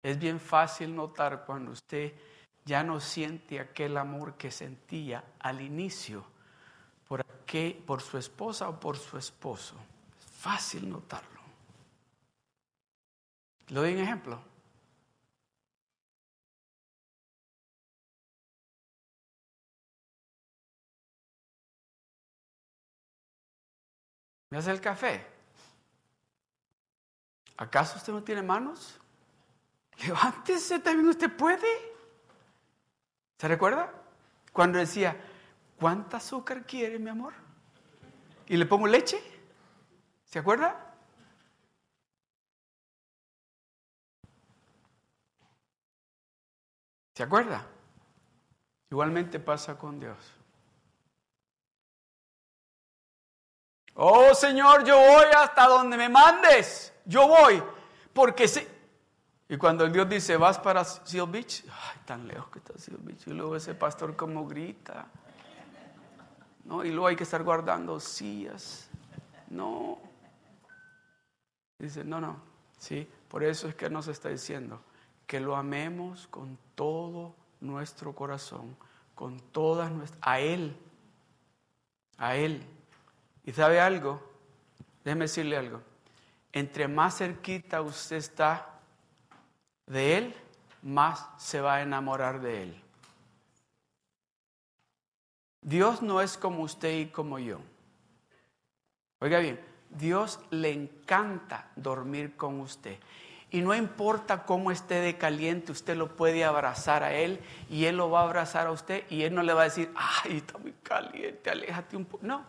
Es 0.00 0.16
bien 0.16 0.38
fácil 0.38 0.94
notar 0.94 1.44
cuando 1.44 1.72
usted 1.72 2.12
ya 2.64 2.84
no 2.84 3.00
siente 3.00 3.58
aquel 3.58 3.96
amor 3.96 4.36
que 4.36 4.52
sentía 4.52 5.24
al 5.40 5.60
inicio 5.60 6.33
por, 7.08 7.24
qué, 7.46 7.82
por 7.86 8.00
su 8.02 8.18
esposa 8.18 8.68
o 8.68 8.78
por 8.78 8.96
su 8.96 9.18
esposo. 9.18 9.76
Es 10.18 10.30
fácil 10.30 10.88
notarlo. 10.88 11.40
Le 13.68 13.80
doy 13.80 13.94
un 13.94 14.00
ejemplo. 14.00 14.54
¿Me 24.50 24.58
hace 24.58 24.70
el 24.70 24.80
café? 24.80 25.26
¿Acaso 27.56 27.96
usted 27.96 28.12
no 28.12 28.22
tiene 28.22 28.42
manos? 28.42 29.00
Levántese, 29.98 30.78
también 30.78 31.08
usted 31.08 31.34
puede. 31.34 31.66
¿Se 33.38 33.48
recuerda? 33.48 33.92
Cuando 34.52 34.78
decía, 34.78 35.16
¿cuánta 35.78 36.18
azúcar 36.18 36.64
quiere, 36.66 36.98
mi 36.98 37.10
amor? 37.10 37.34
Y 38.46 38.56
le 38.56 38.66
pongo 38.66 38.86
leche. 38.86 39.20
¿Se 40.24 40.38
acuerda? 40.38 40.94
¿Se 47.14 47.22
acuerda? 47.22 47.64
Igualmente 48.90 49.38
pasa 49.38 49.78
con 49.78 50.00
Dios. 50.00 50.18
Oh 53.94 54.34
Señor, 54.34 54.84
yo 54.84 54.96
voy 54.98 55.26
hasta 55.36 55.68
donde 55.68 55.96
me 55.96 56.08
mandes. 56.08 56.92
Yo 57.04 57.28
voy. 57.28 57.62
Porque 58.12 58.48
si... 58.48 58.66
Y 59.48 59.56
cuando 59.56 59.84
el 59.84 59.92
Dios 59.92 60.08
dice, 60.08 60.36
vas 60.36 60.58
para 60.58 60.84
Seal 60.84 61.28
Beach, 61.28 61.64
ay, 61.64 62.00
tan 62.04 62.26
lejos 62.26 62.48
que 62.48 62.58
está 62.58 62.76
Seal 62.78 62.98
Beach. 63.00 63.26
Y 63.26 63.30
luego 63.30 63.54
ese 63.54 63.74
pastor 63.74 64.16
como 64.16 64.46
grita. 64.46 65.06
¿No? 66.64 66.84
Y 66.84 66.90
luego 66.90 67.06
hay 67.06 67.16
que 67.16 67.24
estar 67.24 67.42
guardando 67.42 68.00
sillas. 68.00 68.88
No. 69.48 69.98
Dice, 71.78 72.04
no, 72.04 72.20
no. 72.20 72.40
Sí, 72.78 73.08
por 73.28 73.44
eso 73.44 73.68
es 73.68 73.74
que 73.74 73.88
nos 73.88 74.08
está 74.08 74.28
diciendo 74.28 74.80
que 75.26 75.40
lo 75.40 75.56
amemos 75.56 76.26
con 76.26 76.58
todo 76.74 77.34
nuestro 77.60 78.14
corazón, 78.14 78.76
con 79.14 79.40
todas 79.40 79.90
nuestras, 79.90 80.20
a 80.22 80.40
Él, 80.40 80.76
a 82.18 82.36
Él. 82.36 82.66
¿Y 83.44 83.52
sabe 83.52 83.80
algo? 83.80 84.22
Déjeme 85.02 85.24
decirle 85.24 85.56
algo. 85.56 85.82
Entre 86.52 86.88
más 86.88 87.18
cerquita 87.18 87.82
usted 87.82 88.16
está 88.16 88.80
de 89.86 90.18
Él, 90.18 90.34
más 90.82 91.28
se 91.38 91.60
va 91.60 91.76
a 91.76 91.82
enamorar 91.82 92.40
de 92.40 92.62
Él. 92.62 92.83
Dios 95.64 96.02
no 96.02 96.20
es 96.20 96.36
como 96.36 96.62
usted 96.62 96.98
y 96.98 97.06
como 97.06 97.38
yo. 97.38 97.58
Oiga 99.18 99.38
bien, 99.38 99.58
Dios 99.88 100.38
le 100.50 100.70
encanta 100.70 101.70
dormir 101.74 102.36
con 102.36 102.60
usted. 102.60 102.98
Y 103.50 103.62
no 103.62 103.74
importa 103.74 104.44
cómo 104.44 104.70
esté 104.70 104.96
de 104.96 105.16
caliente, 105.16 105.72
usted 105.72 105.96
lo 105.96 106.16
puede 106.16 106.44
abrazar 106.44 107.02
a 107.02 107.14
Él 107.14 107.40
y 107.70 107.86
Él 107.86 107.96
lo 107.96 108.10
va 108.10 108.20
a 108.20 108.24
abrazar 108.24 108.66
a 108.66 108.72
usted 108.72 109.04
y 109.08 109.22
Él 109.22 109.34
no 109.34 109.42
le 109.42 109.54
va 109.54 109.62
a 109.62 109.64
decir, 109.64 109.90
ay, 109.94 110.38
está 110.38 110.58
muy 110.58 110.72
caliente, 110.82 111.50
aléjate 111.50 111.96
un 111.96 112.04
poco. 112.04 112.26
No, 112.26 112.44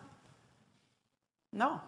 no. 1.52 1.82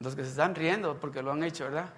Los 0.00 0.16
que 0.16 0.24
se 0.24 0.30
están 0.30 0.54
riendo 0.54 0.98
porque 0.98 1.22
lo 1.22 1.30
han 1.30 1.44
hecho, 1.44 1.64
¿verdad? 1.64 1.92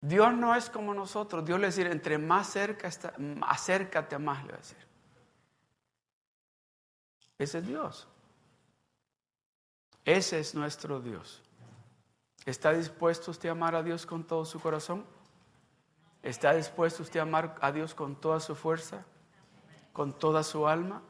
Dios 0.00 0.32
no 0.32 0.54
es 0.54 0.70
como 0.70 0.94
nosotros. 0.94 1.44
Dios 1.44 1.60
le 1.60 1.66
dice, 1.66 1.90
entre 1.90 2.16
más 2.18 2.48
cerca 2.48 2.88
está, 2.88 3.14
acércate 3.42 4.18
más, 4.18 4.42
le 4.44 4.52
va 4.52 4.54
a 4.54 4.60
decir. 4.60 4.78
Ese 7.38 7.58
es 7.58 7.66
Dios. 7.66 8.08
Ese 10.04 10.40
es 10.40 10.54
nuestro 10.54 11.00
Dios. 11.00 11.42
¿Está 12.46 12.72
dispuesto 12.72 13.30
usted 13.30 13.50
a 13.50 13.52
amar 13.52 13.74
a 13.74 13.82
Dios 13.82 14.06
con 14.06 14.24
todo 14.24 14.44
su 14.44 14.60
corazón? 14.60 15.04
¿Está 16.22 16.54
dispuesto 16.54 17.02
usted 17.02 17.20
a 17.20 17.24
amar 17.24 17.56
a 17.60 17.72
Dios 17.72 17.94
con 17.94 18.16
toda 18.16 18.40
su 18.40 18.54
fuerza? 18.54 19.04
¿Con 19.92 20.18
toda 20.18 20.42
su 20.42 20.66
alma? 20.66 21.02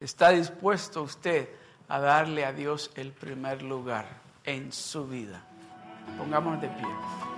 ¿Está 0.00 0.30
dispuesto 0.30 1.02
usted 1.02 1.48
a 1.88 2.00
darle 2.00 2.44
a 2.44 2.52
Dios 2.52 2.90
el 2.96 3.12
primer 3.12 3.62
lugar 3.62 4.20
en 4.44 4.72
su 4.72 5.06
vida? 5.06 5.46
Pongámonos 6.18 6.60
de 6.60 6.68
pie. 6.68 7.31